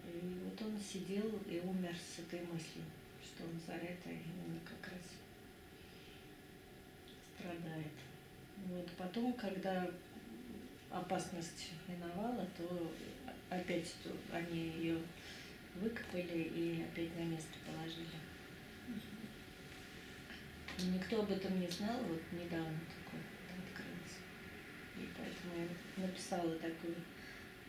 И 0.08 0.40
вот 0.44 0.62
он 0.62 0.80
сидел 0.80 1.30
и 1.48 1.62
умер 1.64 1.96
с 1.96 2.20
этой 2.20 2.40
мыслью, 2.42 2.86
что 3.22 3.44
он 3.44 3.60
за 3.66 3.74
это 3.74 4.10
именно 4.10 4.60
как 4.64 4.94
раз 4.94 5.02
страдает. 7.36 7.92
Вот 8.68 8.90
потом, 8.98 9.34
когда 9.34 9.90
опасность 10.90 11.72
миновала, 11.88 12.48
то 12.58 12.94
опять 13.50 13.94
они 14.32 14.70
ее 14.78 14.98
выкопали 15.76 16.52
и 16.56 16.84
опять 16.84 17.16
на 17.18 17.24
место 17.24 17.54
положили. 17.66 18.08
Никто 20.94 21.22
об 21.22 21.32
этом 21.32 21.60
не 21.60 21.68
знал, 21.68 22.00
вот 22.04 22.22
недавно 22.32 22.80
такое 22.88 23.22
открылось. 23.50 24.18
И 24.96 25.10
поэтому 25.18 25.68
я 25.98 26.04
написала 26.06 26.56
такую 26.56 26.96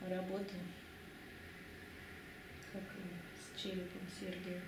работу, 0.07 0.55
как 2.73 2.83
с 2.83 3.61
черепом 3.61 4.03
Сергея. 4.19 4.61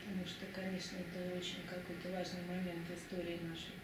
Потому 0.00 0.26
что, 0.26 0.46
конечно, 0.54 0.96
это 0.96 1.36
очень 1.36 1.66
какой-то 1.68 2.10
важный 2.16 2.42
момент 2.46 2.86
истории 2.90 3.40
нашей. 3.42 3.74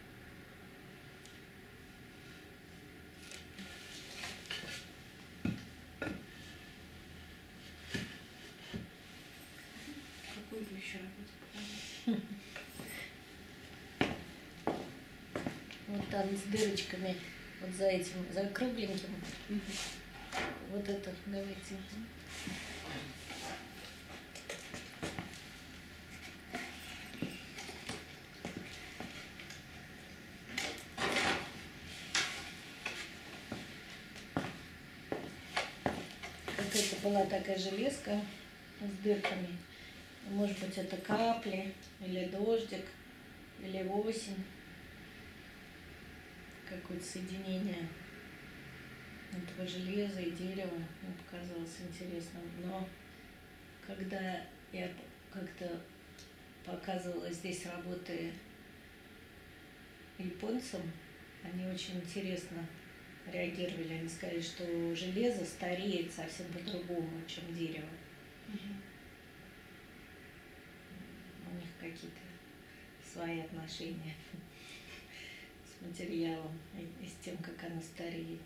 Вот 15.86 16.08
там 16.10 16.26
с 16.36 16.42
дырочками, 16.50 17.14
вот 17.64 17.74
за 17.76 17.86
этим, 17.86 18.26
за 18.32 18.46
кругленьким. 18.48 19.14
Угу. 19.48 19.60
Вот 20.72 20.88
это 20.88 21.10
давайте. 21.26 21.76
Вот 36.56 36.74
это 36.74 36.96
была 37.02 37.24
такая 37.24 37.58
железка 37.58 38.20
с 38.80 39.04
дырками. 39.04 39.48
Может 40.30 40.58
быть, 40.58 40.76
это 40.78 40.96
капли, 40.96 41.72
или 42.00 42.24
дождик, 42.26 42.86
или 43.62 43.86
осень. 43.88 44.42
Какое-то 46.94 47.12
соединение 47.12 47.88
этого 49.32 49.66
железа 49.66 50.20
и 50.20 50.30
дерева 50.30 50.76
мне 51.02 51.12
показалось 51.24 51.80
интересным. 51.80 52.42
Но 52.62 52.88
когда 53.84 54.46
я 54.72 54.88
как-то 55.32 55.80
показывала 56.64 57.28
здесь 57.32 57.66
работы 57.66 58.32
японцам, 60.18 60.82
они 61.42 61.66
очень 61.66 61.96
интересно 61.96 62.64
реагировали. 63.32 63.94
Они 63.94 64.08
сказали, 64.08 64.40
что 64.40 64.94
железо 64.94 65.44
стареет 65.44 66.12
совсем 66.12 66.46
по-другому, 66.52 67.20
чем 67.26 67.52
дерево. 67.52 67.88
Угу 68.48 68.74
какие-то 71.84 72.20
свои 73.12 73.40
отношения 73.40 74.14
материалом 75.86 76.58
и 77.00 77.06
с 77.06 77.24
тем, 77.24 77.36
как 77.38 77.64
она 77.64 77.80
стареет. 77.80 78.40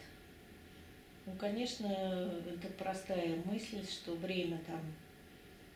Ну, 1.26 1.34
конечно, 1.36 1.86
это 1.86 2.68
простая 2.78 3.36
мысль, 3.44 3.84
что 3.86 4.16
время 4.16 4.58
там 4.66 4.80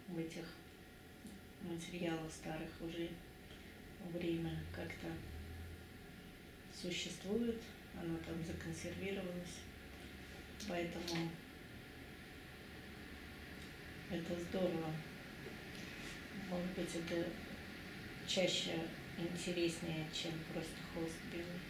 в 0.08 0.18
этих 0.18 0.44
материалах 1.62 2.30
старых 2.30 2.70
уже 2.80 3.08
время 4.12 4.58
как-то 4.74 5.08
существует, 6.74 7.60
оно 7.94 8.16
там 8.18 8.34
законсервировалось. 8.44 9.60
Поэтому 10.68 11.30
это 14.10 14.40
здорово. 14.40 14.90
Может 16.48 16.74
быть, 16.74 16.94
это 16.94 17.26
чаще 18.26 18.78
интереснее, 19.18 20.06
чем 20.12 20.32
просто 20.52 20.76
холст 20.94 21.16
белый. 21.32 21.60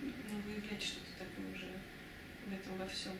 Ну, 0.00 0.38
выявлять 0.44 0.82
что-то 0.82 1.10
такое 1.18 1.52
уже 1.54 1.68
в 2.46 2.52
этом 2.52 2.78
во 2.78 2.86
всем. 2.86 3.12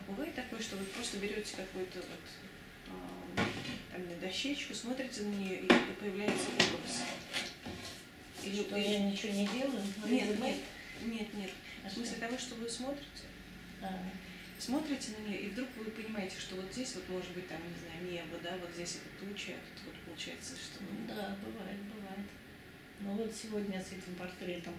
А 0.00 0.10
бывает 0.10 0.34
такое, 0.34 0.60
что 0.60 0.76
вы 0.76 0.84
просто 0.86 1.18
берете 1.18 1.56
какую-то 1.56 1.98
вот 1.98 3.36
э, 3.36 3.42
там, 3.92 4.20
дощечку, 4.20 4.74
смотрите 4.74 5.22
на 5.22 5.34
нее, 5.34 5.60
и 5.62 5.68
появляется 5.98 6.48
образ. 6.50 7.04
Или 8.42 8.62
что 8.62 8.76
я 8.76 8.98
ничего 9.00 9.32
не 9.32 9.46
делаю? 9.46 9.82
Нет, 10.06 10.38
нет, 10.40 10.56
нет, 11.02 11.34
нет. 11.34 11.50
А 11.84 11.88
в 11.88 11.92
смысле 11.92 12.16
того, 12.16 12.38
что 12.38 12.54
вы 12.56 12.68
смотрите. 12.68 13.24
А 13.82 13.98
смотрите 14.60 15.12
на 15.18 15.28
нее, 15.28 15.40
и 15.42 15.50
вдруг 15.50 15.68
вы 15.76 15.90
понимаете, 15.90 16.38
что 16.38 16.56
вот 16.56 16.72
здесь 16.72 16.94
вот 16.94 17.08
может 17.08 17.30
быть 17.32 17.48
там, 17.48 17.58
не 17.58 17.78
знаю, 17.78 18.12
небо, 18.12 18.38
да, 18.42 18.56
вот 18.60 18.70
здесь 18.74 18.98
это 19.00 19.24
туча, 19.24 19.52
а 19.52 19.60
тут 19.74 19.86
вот 19.86 19.94
получается, 20.04 20.54
что... 20.56 20.84
Да, 21.08 21.36
бывает, 21.44 21.80
бывает. 21.82 22.26
Ну 23.00 23.12
вот 23.14 23.34
сегодня 23.34 23.80
с 23.80 23.92
этим 23.92 24.14
портретом 24.18 24.74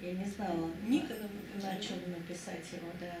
я 0.00 0.12
не 0.12 0.24
знала, 0.24 0.70
Никогда 0.86 1.28
на 1.62 1.80
чем 1.80 1.98
написать 2.10 2.64
его, 2.72 2.90
да. 3.00 3.16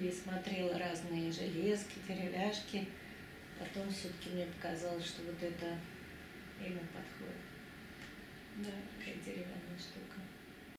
И 0.00 0.10
смотрела 0.10 0.76
разные 0.78 1.32
железки, 1.32 1.94
деревяшки. 2.06 2.88
Потом 3.58 3.90
все-таки 3.90 4.30
мне 4.30 4.46
показалось, 4.46 5.06
что 5.06 5.22
вот 5.22 5.40
это 5.40 5.78
именно 6.60 6.86
подходит. 6.92 7.40
Да. 8.56 8.70
Такая 8.98 9.14
деревянная 9.24 9.78
штука. 9.78 10.17